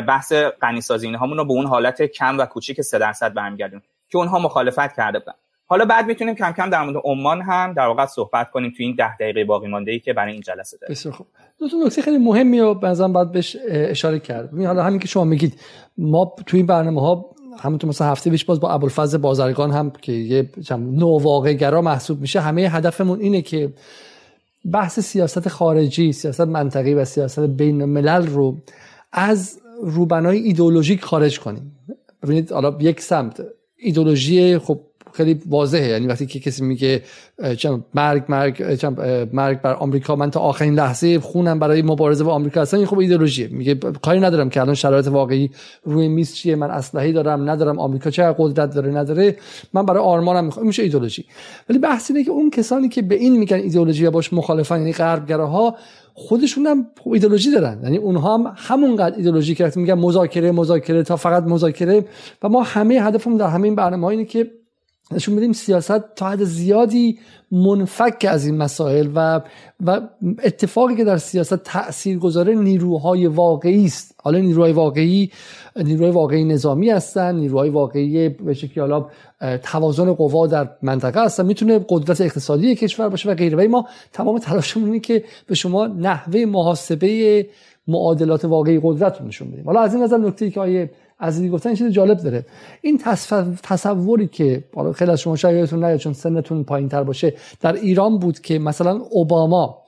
[0.00, 4.38] بحث غنی سازی رو به اون حالت کم و کوچیک 3 درصد برمیگردیم که اونها
[4.38, 5.34] مخالفت کرده بودن.
[5.70, 8.94] حالا بعد می‌تونیم کم کم در مورد عمان هم در واقع صحبت کنیم تو این
[8.98, 10.92] ده دقیقه باقی مانده ای که برای این جلسه داریم.
[10.92, 11.26] بسیار خوب.
[11.58, 14.52] دو تا نکته خیلی مهمی رو بنظرم باید بهش اشاره کرد.
[14.52, 15.60] ببین حالا همین که شما میگید
[15.98, 20.12] ما تو این برنامه ها همونطور مثلا هفته پیش باز با ابوالفضل بازرگان هم که
[20.12, 23.72] یه نو گرا محسوب میشه همه هدفمون اینه که
[24.72, 28.56] بحث سیاست خارجی سیاست منطقی و سیاست بین الملل رو
[29.12, 31.76] از روبنای ایدئولوژیک خارج کنیم.
[32.22, 33.42] ببینید حالا یک سمت
[33.76, 34.80] ایدولوژی خب
[35.12, 35.88] خیلی واضحه.
[35.88, 37.02] یعنی وقتی که کسی میگه
[37.94, 38.62] مرگ مرگ
[39.32, 42.98] مرگ بر آمریکا من تا آخرین لحظه خونم برای مبارزه با آمریکا هستم این خب
[42.98, 43.48] ایدئولوژیه.
[43.48, 45.50] میگه کاری ندارم که الان شرایط واقعی
[45.84, 49.36] روی میز چیه من اسلحه دارم ندارم آمریکا چه قدرت داره نداره.
[49.72, 50.66] من برای آرمانم می‌خوام.
[50.66, 51.24] میشه ایدئولوژی.
[51.68, 54.92] ولی بحث اینه که اون کسانی که به این میگن ایدئولوژی و باش مخالفن یعنی
[54.92, 55.76] غربگراها
[56.14, 57.80] خودشون هم ایدولوژی دارن.
[57.82, 62.04] یعنی اونها هم همونقدر ایدولوژی که میگن مذاکره مذاکره تا فقط مذاکره.
[62.42, 64.50] و ما همه هدفمون در همین برنامه اینه که
[65.12, 67.18] نشون بدیم سیاست تا حد زیادی
[67.52, 69.40] منفک از این مسائل و
[69.86, 70.00] و
[70.44, 74.14] اتفاقی که در سیاست تأثیر گذاره نیروهای واقعی است.
[74.22, 75.30] حالا نیروهای واقعی
[75.76, 79.06] نیروهای واقعی نظامی هستن نیروهای واقعی به شکلی حالا
[79.62, 81.46] توازن قوا در منطقه هستن.
[81.46, 83.68] می‌تونه قدرت اقتصادی کشور باشه و غیره.
[83.68, 87.46] ما تمام تلاشمون اینه که به شما نحوه محاسبه
[87.88, 89.64] معادلات واقعی قدرت رو نشون بدیم.
[89.64, 90.90] حالا از این نظر نکته که آیه
[91.20, 92.44] عزیزی گفتن چیز جالب داره.
[92.82, 92.98] این
[93.62, 94.64] تصوری که
[94.94, 99.00] خیلی از شما شاید نیاد چون سنتون پایین تر باشه در ایران بود که مثلا
[99.10, 99.78] اوباما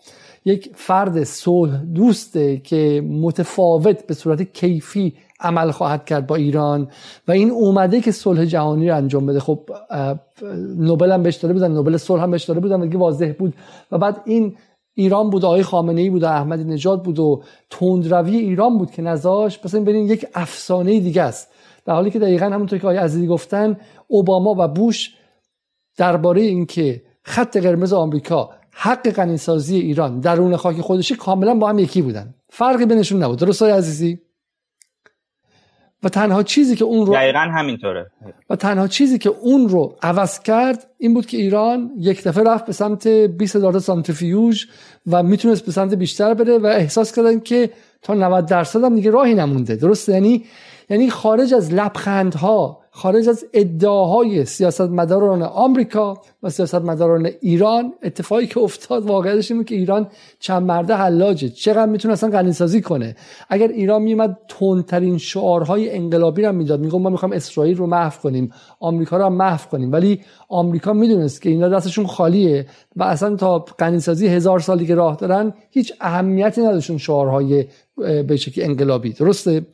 [0.44, 6.88] یک فرد صلح دوسته که متفاوت به صورت کیفی عمل خواهد کرد با ایران
[7.28, 9.40] و این اومده که صلح جهانی رو انجام بده.
[9.40, 9.70] خب
[10.78, 13.54] نوبل هم بهش داده بودن نوبل صلح هم بهش داده بودن دیگه واضح بود.
[13.92, 14.56] و بعد این
[14.95, 19.03] ایران بود آقای خامنه ای بود و احمدی نژاد بود و تندروی ایران بود که
[19.03, 19.59] نزاش.
[19.59, 21.49] پس این ببینید یک افسانه دیگه است.
[21.84, 23.76] در حالی که دقیقا همونطور که آقای عزیزی گفتن
[24.09, 25.14] اوباما و بوش
[25.97, 32.03] درباره اینکه خط قرمز آمریکا حق غنیسازی ایران درون خاک خودشی کاملا با هم یکی
[32.03, 32.34] بودن.
[32.51, 33.38] فرقی بینشون نبود.
[33.38, 34.18] درست های عزیزی؟
[36.03, 38.07] و تنها چیزی که اون رو دقیقا همینطوره.
[38.50, 42.66] و تنها چیزی که اون رو عوض کرد این بود که ایران یک دفعه رفت
[42.66, 44.66] به سمت 20 هزار سانتریفیوژ
[45.07, 47.70] و می‌تونست به سمت بیشتر بره و احساس کردن که
[48.03, 49.76] تا 90 درصد هم دیگه راهی نمونده.
[49.76, 50.44] درست یعنی
[50.93, 59.07] یعنی خارج از لبخندها خارج از ادعاهای سیاستمداران آمریکا و سیاستمداران ایران اتفاقی که افتاد
[59.07, 60.07] واقعیتش این که ایران
[60.40, 61.49] چند مرده حلاجه.
[61.49, 63.16] چقدر می‌تونه اصلا غنیسازی کنه؟
[63.49, 68.53] اگر ایران میومد تندترین شعارهای انقلابی رو می‌داد میگم ما می‌خوام اسرائیل رو محو کنیم
[68.80, 69.93] آمریکا رو محو کنیم.
[69.93, 72.66] ولی آمریکا می‌دونست که اینا دستشون خالیه
[72.97, 77.64] و اصلا تا غنیسازی هزار سالی که راه دارن هیچ اهمیتی نداشتون شعارهای
[77.97, 79.12] به انقلابی.
[79.12, 79.66] درسته؟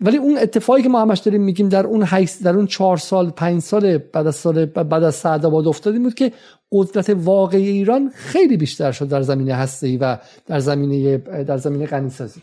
[0.00, 3.30] ولی اون اتفاقی که ما همش داریم میگیم در اون حیث در اون چهار سال
[3.30, 6.32] پنج سال بعد از سال بعد از سعدآباد افتادیم بود که
[6.72, 12.42] قدرت واقعی ایران خیلی بیشتر شد در زمینه هسته‌ای و در زمینه در زمینه غنیسازی.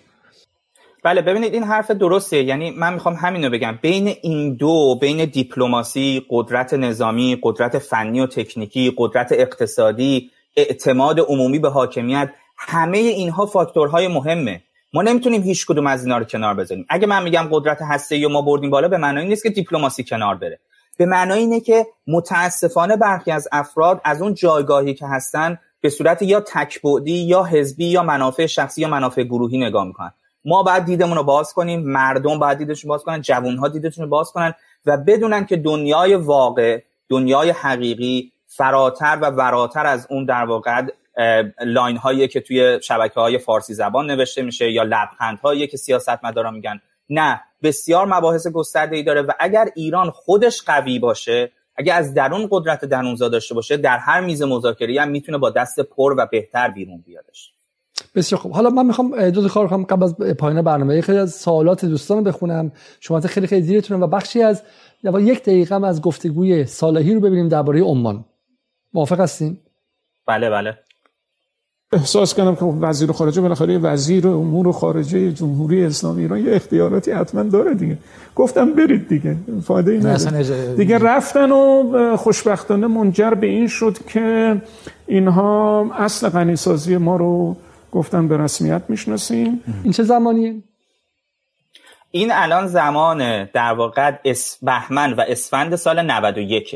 [1.03, 2.43] بله ببینید این حرف درسته.
[2.43, 3.79] یعنی من می‌خوام همینو بگم.
[3.81, 11.59] بین این دو بین دیپلماسی قدرت نظامی قدرت فنی و تکنیکی قدرت اقتصادی اعتماد عمومی
[11.59, 14.61] به حاکمیت همه اینها فاکتورهای مهمه.
[14.95, 16.85] ما نمی‌تونیم هیچ کدوم از اینا رو کنار بذاریم.
[16.89, 20.59] اگه من میگم قدرت هسته ما بردیم بالا به معنای نیست که دیپلماسی کنار بره.
[20.97, 26.21] به معنای اینه که متاسفانه برخی از افراد از اون جایگاهی که هستن به صورت
[26.21, 30.11] یا تکبودی یا حزبی یا منافع شخصی یا منافع گروهی نگاه می‌کنن.
[30.45, 34.31] ما باید دیدمون رو باز کنیم مردم باید دیدشون باز کنن جوانها دیدشون رو باز
[34.31, 34.53] کنن
[34.85, 40.81] و بدونن که دنیای واقع دنیای حقیقی فراتر و وراتر از اون در واقع
[41.61, 46.25] لاین هایی که توی شبکه های فارسی زبان نوشته میشه یا لبخند هایی که سیاست
[46.25, 46.79] مدارا میگن.
[47.09, 52.47] نه بسیار مباحث گسترده ای داره و اگر ایران خودش قوی باشه اگر از درون
[52.51, 56.67] قدرت درونزا داشته باشه در هر میز مذاکره هم می‌تونه با دست پر و بهتر
[56.67, 57.51] بیرون بیادش.
[58.15, 58.51] بسیار خوب.
[58.51, 59.83] حالا من می‌خوام دو تا کار کنم.
[59.83, 62.71] قبل از پایان برنامه خیلی از سوالات دوستان بخونم.
[62.99, 64.63] شما خیلی خیلی دیرتونه و بخشی از
[65.03, 68.25] یک دقیقه از گفتگوی صالحی رو ببینیم درباره عمان.
[68.93, 69.57] موافق هستین؟
[70.27, 70.77] بله بله.
[71.95, 77.43] احساس کردم که وزیر خارجه بالاخره وزیر امور خارجه جمهوری اسلامی ایران یه اختیاراتی حتما
[77.43, 77.97] داره دیگه.
[78.35, 79.37] گفتم برید دیگه.
[79.63, 80.75] فایده ای نداره.
[80.75, 84.61] دیگه رفتن و خوشبختانه منجر به این شد که
[85.07, 87.55] اینها اصل غنیسازی ما رو
[87.91, 89.61] گفتن به رسمیت می‌شناسیم.
[89.83, 90.55] این چه زمانیه؟
[92.11, 94.11] این الان زمان در واقع
[94.61, 96.75] بهمن و اسفند سال 91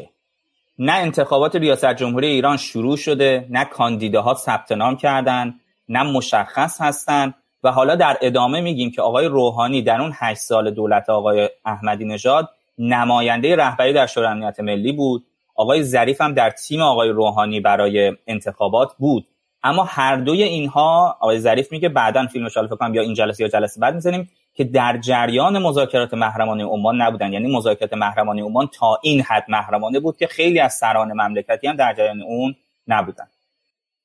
[0.80, 5.54] نه انتخابات ریاست جمهوری ایران شروع شده نه کاندیداها ثبت نام کردن
[5.90, 10.72] نه مشخص هستند و حالا در ادامه میگیم که آقای روحانی در اون هشت سال
[10.72, 15.26] دولت آقای احمدی نژاد نماینده رهبری در شورای امنیت ملی بود.
[15.56, 19.28] آقای ظریف هم در تیم آقای روحانی برای انتخابات بود.
[19.64, 23.50] اما هر دوی اینها آقای ظریف میگه بعدا فیلمش فکر کنم یا این جلسه یا
[23.50, 24.30] جلسه بعد می‌زنیم.
[24.60, 27.34] که در جریان مذاکرات محرمانه عمان نبودن.
[27.34, 31.76] یعنی مذاکرات محرمانه عمان تا این حد محرمانه بود که خیلی از سران مملکتی هم
[31.76, 32.56] در جریان اون
[32.88, 33.24] نبودن.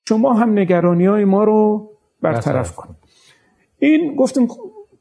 [0.09, 1.91] شما هم نگرانی های ما رو
[2.23, 2.97] برطرف کنید.
[3.79, 4.49] این گفتیم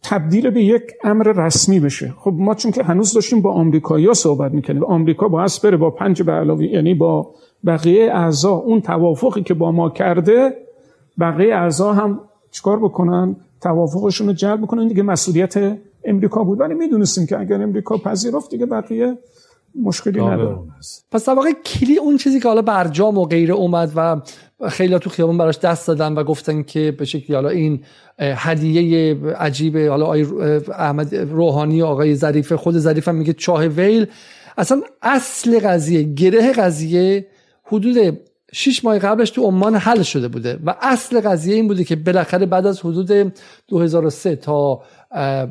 [0.04, 2.14] تبدیل به یک امر رسمی بشه.
[2.18, 6.22] خب ما چون که هنوز داشتیم با آمریکایی‌ها صحبت می‌کنیم آمریکا با بره با پنج
[6.22, 7.36] به علاوه یعنی با
[7.66, 10.58] بقیه اعضا اون توافقی که با ما کرده
[11.20, 12.20] بقیه اعضا هم
[12.54, 14.88] چیکار بکنن؟ توافقشون رو جلب بکنن.
[14.88, 16.60] دیگه مسئولیت امریکا بود.
[16.60, 19.18] ولی می‌دونستیم که اگر امریکا پذیرفت دیگه بقیه
[19.84, 20.58] مشکلی نداره.
[21.12, 24.22] پس در واقع کلی اون چیزی که حالا برجام و غیره اومد و
[24.70, 27.84] خیلی تو خیابون براش دست دادن و گفتن که به شکلی حالا این
[28.20, 30.26] هدیه عجیب حالا آقای
[30.78, 34.08] احمد روحانی و آقای ظریف خود ظریف هم میگه چاه ویل.
[34.58, 37.28] اصلا اصل قضیه گره قضیه
[37.64, 38.20] حدود
[38.54, 42.45] شش ماه قبلش تو عمان حل شده بوده و اصل قضیه این بوده که بالاخره
[42.45, 43.34] بعد از حدود
[43.68, 44.82] 2003 تا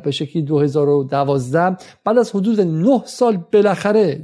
[0.03, 4.21] به شکلی 2012 بعد از حدود 9 سال بالاخره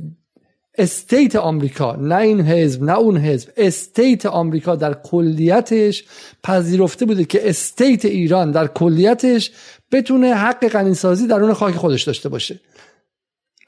[0.77, 6.03] state آمریکا نه این حزب نه اون حزب state آمریکا در کلیتش
[6.43, 9.51] پذیرفته بوده که state ایران در کلیتش
[9.91, 12.59] بتونه حق غنیسازی درون خاک خودش داشته باشه.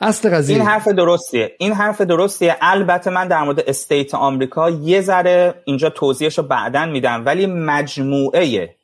[0.01, 0.55] اصل قضیه.
[0.57, 1.55] این حرف درستیه.
[1.59, 2.57] این حرف درستیه.
[2.61, 7.25] البته من در مورد استیت آمریکا یه ذره اینجا توضیحش رو بعدا میدم.
[7.25, 8.75] ولی مجموعه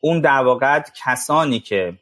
[0.00, 1.94] اون در واقع کسانی که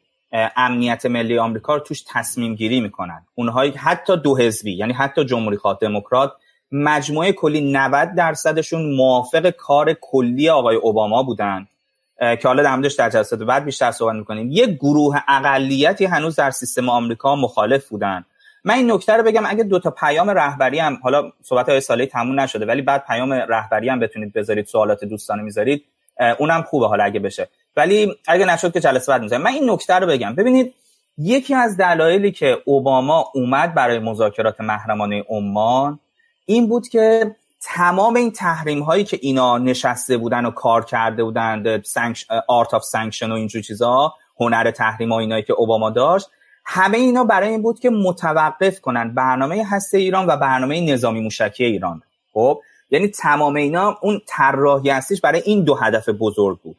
[0.57, 3.25] امنیت ملی آمریکا رو توش تصمیم گیری می‌کنن.
[3.35, 6.33] اونهایی حتی دو حزبی یعنی حتی جمهوری خواه دموکرات
[6.71, 11.67] مجموعه کلی 90 درصدشون موافق کار کلی آقای اوباما بودن
[12.19, 14.51] که حالا در در جلسات بعد بیشتر صحبت می‌کنیم.
[14.51, 18.25] یه گروه اقلیتی هنوز در سیستم آمریکا مخالف بودن.
[18.65, 22.05] من این نکته رو بگم اگه دو تا پیام رهبری هم حالا صحبت های سالی
[22.05, 25.85] تموم نشده ولی بعد پیام رهبری هم بتونید بذارید سوالات دوستانه می‌ذارید
[26.39, 27.49] اونم خوبه حالا اگه بشه.
[27.77, 30.35] ولی اگه نشد که جلسه بعد می‌ذارم من این نکته رو بگم.
[30.35, 30.73] ببینید
[31.17, 35.99] یکی از دلایلی که اوباما اومد برای مذاکرات محرمانه عمان
[36.45, 41.81] این بود که تمام این تحریم هایی که اینا نشسته بودن و کار کرده بودن
[42.47, 46.29] Art of Sanctions و اینجور چیزا هنر تحریم ها که اوباما داشت
[46.65, 51.65] همه اینا برای این بود که متوقف کنن برنامه هسته ایران و برنامه نظامی موشکی
[51.65, 52.01] ایران.
[52.33, 52.61] خب؟
[52.91, 56.75] یعنی تمام اینا اون طراحی هستیش برای این دو هدف بزرگ بود.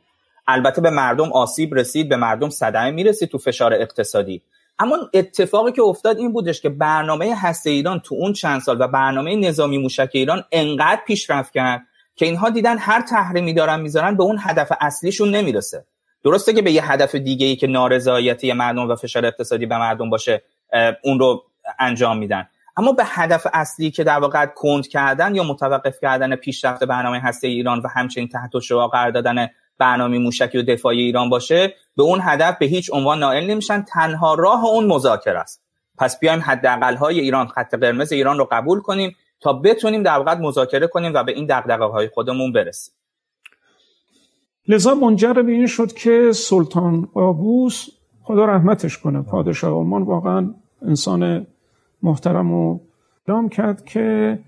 [0.49, 4.43] البته به مردم آسیب رسید به مردم صدمه می‌رسید تو فشار اقتصادی.
[4.79, 8.89] اما اتفاقی که افتاد این بودش که برنامه هسته ایران تو اون چند سال و
[8.89, 11.83] برنامه نظامی موشک ایران انقدر پیشرفت کرد
[12.17, 15.85] که اینها دیدن هر تحریمی دارن می‌ذارن به اون هدف اصلیشون نمی‌رسه.
[16.27, 20.11] درسته که به یه هدف دیگه ای که نارضایتی مردم و فشار اقتصادی به مردم
[20.11, 20.43] باشه
[21.03, 21.45] اون رو
[21.79, 22.49] انجام میدن.
[22.77, 27.49] اما به هدف اصلی که در واقع کند کردن یا متوقف کردن پیشرفت برنامه هسته
[27.49, 29.49] ایران و همچنین تحت شعار قرار دادن
[29.79, 33.83] برنامه موشکی و دفاعی ایران باشه به اون هدف به هیچ عنوان نائل نمیشن.
[33.83, 35.63] تنها راه اون مذاکره است.
[35.99, 40.35] پس بیایم حداقل های ایران خط قرمز ایران رو قبول کنیم تا بتونیم در واقع
[40.35, 42.95] مذاکره کنیم و به این دغدغه های خودمون برسیم.
[44.69, 47.89] لذا منجر به این شد که سلطان قابوس
[48.23, 49.23] خدا رحمتش کنه.
[49.23, 50.51] پادشاه آلمان واقعا
[50.83, 51.47] انسان
[52.03, 52.79] محترم و
[53.29, 54.39] اعلام کرد که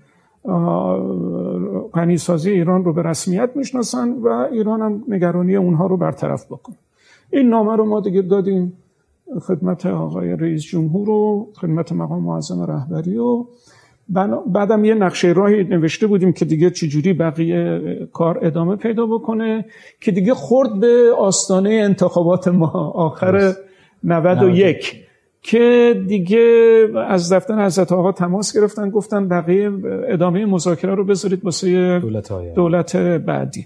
[1.93, 6.73] غنیسازی ایران رو به رسمیت می‌شناسن و ایران هم نگرانی اونها رو برطرف بکن.
[7.31, 8.73] این نامه رو ما دیگه دادیم
[9.41, 13.45] خدمت آقای رئیس جمهور و خدمت مقام معظم رهبری و
[14.45, 17.81] بعدم یه نقشه راهی نوشته بودیم که دیگه چجوری بقیه
[18.13, 19.65] کار ادامه پیدا بکنه
[20.01, 23.53] که دیگه خورد به آستانه انتخابات ما آخر
[24.03, 24.95] 91
[25.41, 29.71] که دیگه از دفتر حضرت آقا تماس گرفتن گفتن بقیه
[30.07, 33.65] ادامه مذاکره رو بذارید واسه دولت, دولت بعدی.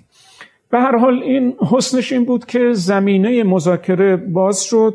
[0.72, 4.94] به هر حال این حسنش این بود که زمینه مذاکره باز شد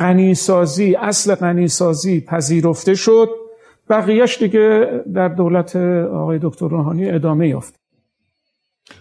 [0.00, 3.28] غنیسازی اصل غنیسازی پذیرفته شد.
[3.90, 7.80] بقیهش دیگه در دولت آقای دکتر روحانی ادامه یافت.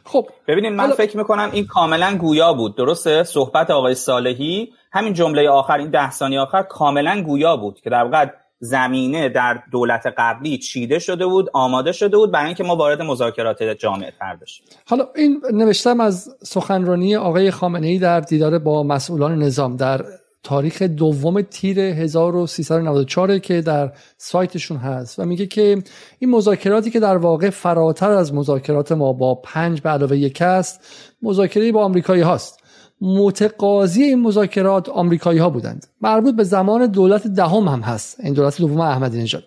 [0.04, 5.50] خب ببینید من فکر می‌کنم این کاملا گویا بود درسته؟ صحبت آقای صالحی همین جمله
[5.50, 8.26] آخر این ده ثانیه آخر کاملا گویا بود که در واقع
[8.60, 13.64] زمینه در دولت قبلی چیده شده بود آماده شده بود برای اینکه ما وارد مذاکرات
[13.64, 14.66] جامعه تر بشیم.
[14.90, 20.02] حالا این نوشتم از سخنرانی آقای خامنه ای در دیدار با مسئولان نظام در
[20.44, 25.84] تاریخ دوم تیر 1394 که در سایتشون هست و میگه که
[26.20, 30.80] این مذاکراتی که در واقع فراتر از مذاکرات ما با پنج به علاوه یک است
[31.22, 32.60] مذاکره با آمریکایی هاست.
[33.02, 35.88] متقاضی این مذاکرات آمریکایی ها بودند.
[36.02, 38.20] مربوط به زمان دولت دهم هم هست.
[38.20, 39.44] این دولت دوم احمدی نژاد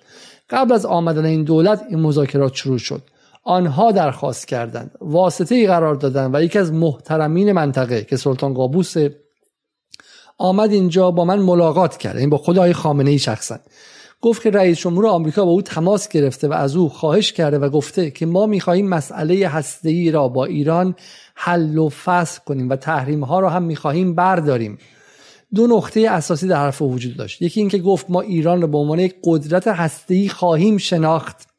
[0.50, 3.02] قبل از آمدن این دولت این مذاکرات شروع شد.
[3.44, 4.90] آنها درخواست کردند.
[5.00, 8.94] واسطه ای قرار دادند و یکی از محترمین منطقه که سلطان قابوس
[10.38, 12.16] آمد اینجا با من ملاقات کرد.
[12.16, 13.58] این با خدای خامنه ای شخصا.
[14.20, 17.68] گفت که رئیس جمهور آمریکا با او تماس گرفته و از او خواهش کرده و
[17.68, 20.94] گفته که ما می‌خواهیم مسئله هسته را با ایران
[21.34, 24.78] حل و فصل کنیم و تحریم ها را هم می‌خواهیم برداریم.
[25.54, 27.42] دو نقطه اساسی در حرف وجود داشت.
[27.42, 31.55] یکی اینکه گفت ما ایران را به عنوان یک قدرت هسته خواهیم شناخت.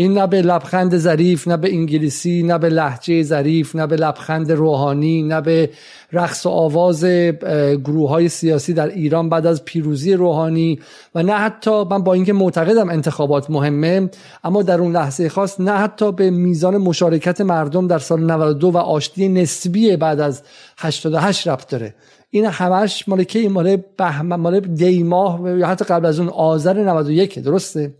[0.00, 4.52] این نه به لبخند ظریف نه به انگلیسی نه به لحجه ظریف نه به لبخند
[4.52, 5.70] روحانی نه به
[6.12, 7.04] رقص و آواز
[7.84, 10.80] گروه های سیاسی در ایران بعد از پیروزی روحانی
[11.14, 14.10] و نه حتی من با اینکه معتقدم انتخابات مهمه
[14.44, 18.76] اما در اون لحظه خاص نه حتی به میزان مشارکت مردم در سال 92 و
[18.76, 20.42] آشتی نسبی بعد از
[20.78, 21.94] 88 ربط داره.
[22.30, 27.38] این همش مال کی؟ مال بهمن مال دیماه یا حتی قبل از اون آذر 91
[27.38, 27.94] درسته؟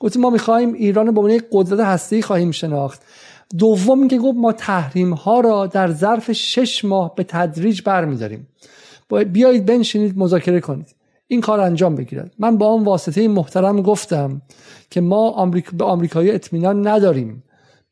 [0.00, 3.02] گفتیم ما می‌خواهیم ایران به عنوان قدرت هستی خواهیم شناخت.
[3.58, 8.48] دوم اینکه گفت ما تحریم ها را در ظرف شش ماه به تدریج برمیداریم.
[9.32, 10.94] بیایید بنشینید مذاکره کنید.
[11.26, 14.42] این کار انجام بگیرد من با آن واسطه محترم گفتم
[14.90, 15.70] که ما آمریک...
[15.70, 17.44] به آمریکایی اطمینان نداریم.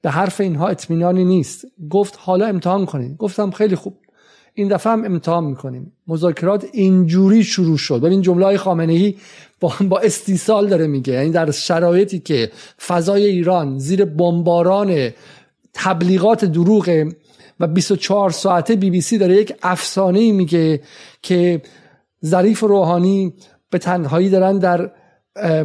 [0.03, 1.67] به حرف اینها اطمینانی نیست.
[1.91, 3.17] گفت حالا امتحان کنید.
[3.17, 3.97] گفتم خیلی خوب.
[4.55, 5.93] این دفعه هم امتحان می‌کنیم.
[6.07, 8.05] مذاکرات اینجوری شروع شد.
[8.05, 9.15] این جمله های خامنه ای
[9.61, 11.13] با, با استیصال داره میگه.
[11.13, 12.51] یعنی در شرایطی که
[12.87, 15.11] فضای ایران زیر بمباران
[15.75, 17.13] تبلیغات دروغ
[17.61, 20.81] و 24 ساعته بی بی سی داره یک افسانه میگه
[21.23, 21.63] که
[22.25, 23.33] ظریف روحانی
[23.71, 24.91] به تنهایی دارن در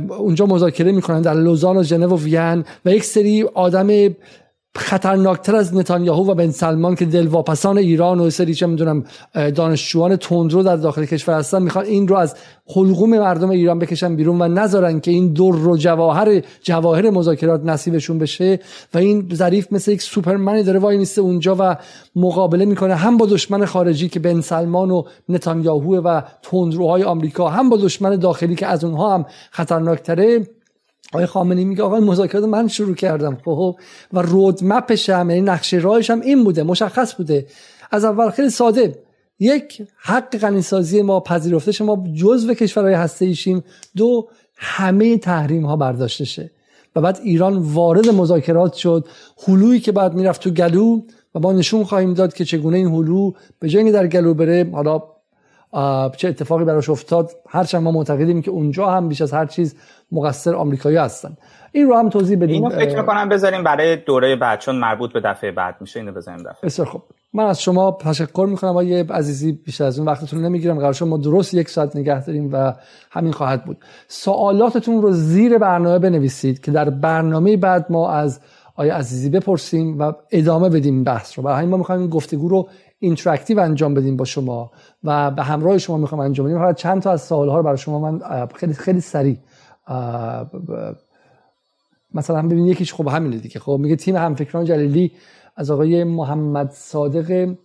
[0.09, 4.15] اونجا مذاکره می‌کنن در لوزان و ژنو و وین و یک سری آدم
[4.77, 9.03] خطرناکتر از نتانیاهو و بن سلمان که دلواپسان ایران و سری چه می‌دونم
[9.55, 12.35] دانشجویان تندرو در داخل کشور هستن می‌خوان این رو از
[12.75, 18.17] حلقوم مردم ایران بکشن بیرون و نذارن که این دور و جواهر جواهر مذاکرات نصیبشون
[18.17, 18.59] بشه
[18.93, 21.77] و این ظریف مثل یک سوپرمنی داره وای میسته اونجا و
[22.15, 27.69] مقابله می‌کنه هم با دشمن خارجی که بن سلمان و نتانیاهو و تندروهای آمریکا هم
[27.69, 30.47] با دشمن داخلی که از اونها هم خطرناکتره.
[31.15, 33.37] آقای خامنه‌ای میگه آقا مذاکرات من شروع کردم.
[33.45, 33.75] خب
[34.13, 37.45] و رودمپش هم یعنی نقشه راهش هم این بوده مشخص بوده.
[37.91, 38.95] از اول خیلی ساده.
[39.39, 43.63] یک حق غنیسازی ما پذیرفته ما جزو کشورهای هسته ایشیم
[43.95, 46.51] دو همه تحریم ها برداشته شه
[46.95, 49.07] و بعد ایران وارد مذاکرات شد.
[49.47, 51.01] حلویی که بعد می‌رفت تو گلو
[51.35, 54.69] و ما نشون خواهیم داد که چگونه این هلو به جای در گلو بره.
[54.73, 55.03] حالا
[56.17, 59.75] چه اتفاقی براش افتاد؟ هرچند ما معتقدیم که اونجا هم بیش از هر چیز
[60.11, 61.37] مقصر آمریکایی هستن.
[61.71, 62.63] این رو هم توضیح بدیم.
[62.63, 65.99] اینو فکر می‌کنم بذاریم برای دوره بعد چون مربوط به دفعه بعد میشه.
[65.99, 66.59] اینو بذاریم دفعه.
[66.63, 67.01] بسیار خب
[67.33, 68.69] من از شما تشکر می‌کنم.
[68.69, 70.79] آقای عزیزی بیشتر از اون وقتتون نمی‌گیرم.
[70.79, 72.73] قرار شما درست یک ساعت نگه داریم و
[73.11, 73.77] همین خواهد بود.
[74.07, 78.39] سوالاتتون رو زیر برنامه بنویسید که در برنامه بعد ما از
[78.73, 81.43] آقای عزیزی بپرسیم و ادامه بدیم بحث رو.
[81.43, 82.67] برای همین ما می‌خوایم این گفتگو رو
[82.99, 84.71] interactive انجام بدیم با شما
[85.03, 86.73] و به همراه شما می‌خوام انجام بدیم.
[86.73, 89.37] چند تا از سوالها رو برای شما من خیلی خیلی سریع
[92.13, 93.59] مثلا ببین یکیش خب همینه دیگه.
[93.59, 95.11] خب میگه تیم همفکران جلیلی
[95.55, 97.55] از آقای محمد صادق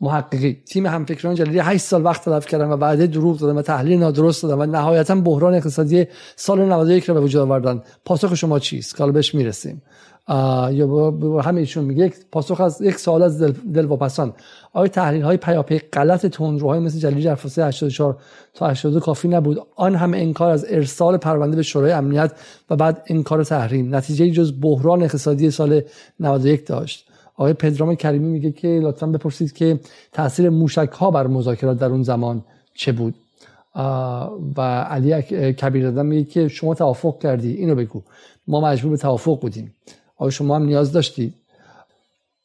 [0.00, 0.62] محققی.
[0.66, 4.42] تیم همفکران جلیلی 8 سال وقت تلف کردن و وعده دروغ دادن و تحلیل نادرست
[4.42, 6.06] دادن و نهایتا بحران اقتصادی
[6.36, 7.82] سال 91 رو به وجود آوردن.
[8.04, 9.82] پاسخ شما چیست؟ که بهش می‌رسیم.
[10.72, 14.32] یا با همیشون میگه یک پاسخ از یک سوال از دل, دل واپسان
[14.72, 18.16] آیا تحلیل های پیاپی غلط تندروهای مثل جلیلی در فاصله 84
[18.54, 22.32] تا 82 کافی نبود؟ آن هم انکار از ارسال پرونده به شورای امنیت
[22.70, 23.94] و بعد انکار تحریم.
[23.94, 25.80] نتیجه جز بحران اقتصادی سال
[26.20, 27.08] 91 داشت.
[27.36, 29.80] آقای پدرام کریمی میگه که لطفا بپرسید که
[30.12, 32.44] تاثیر موشک ها بر مذاکرات در اون زمان
[32.74, 33.14] چه بود؟
[34.56, 37.52] و علی کبیر میگه که شما توافق کردی.
[37.52, 38.02] اینو بگو.
[38.48, 39.74] ما مجبور به توافق بودیم.
[40.22, 41.34] آیا شما هم نیاز داشتید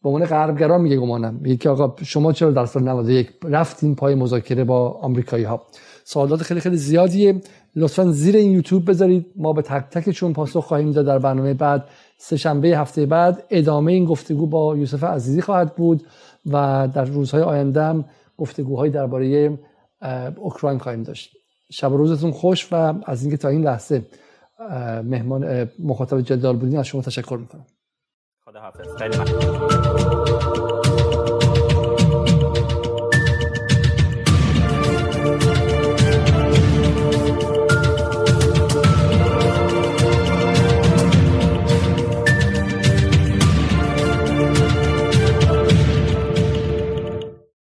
[0.03, 1.39] به عنوان غربگرا میگه گمانم.
[1.41, 5.61] میگه که آقا شما چرا در سال 91 رفتین پای مذاکره با آمریکایی ها
[6.03, 7.41] سوالات خیلی خیلی زیادیه.
[7.75, 9.25] لطفا زیر این یوتیوب بذارید.
[9.35, 11.85] ما به تک تکشون پاسخ خواهیم داد در برنامه بعد
[12.17, 16.03] سه شنبه هفته بعد ادامه این گفتگو با یوسف عزیزی خواهد بود
[16.45, 18.05] و در روزهای آینده هم
[18.37, 19.57] گفتگوهایی درباره
[20.35, 21.31] اوکراین خواهیم داشت.
[21.71, 24.01] شب روزتون خوش و از اینکه تا این لحظه
[25.03, 27.65] مهمان مخاطب جدال بودین از شما تشکر می‌کنم.
[28.45, 30.16] خدا حافظ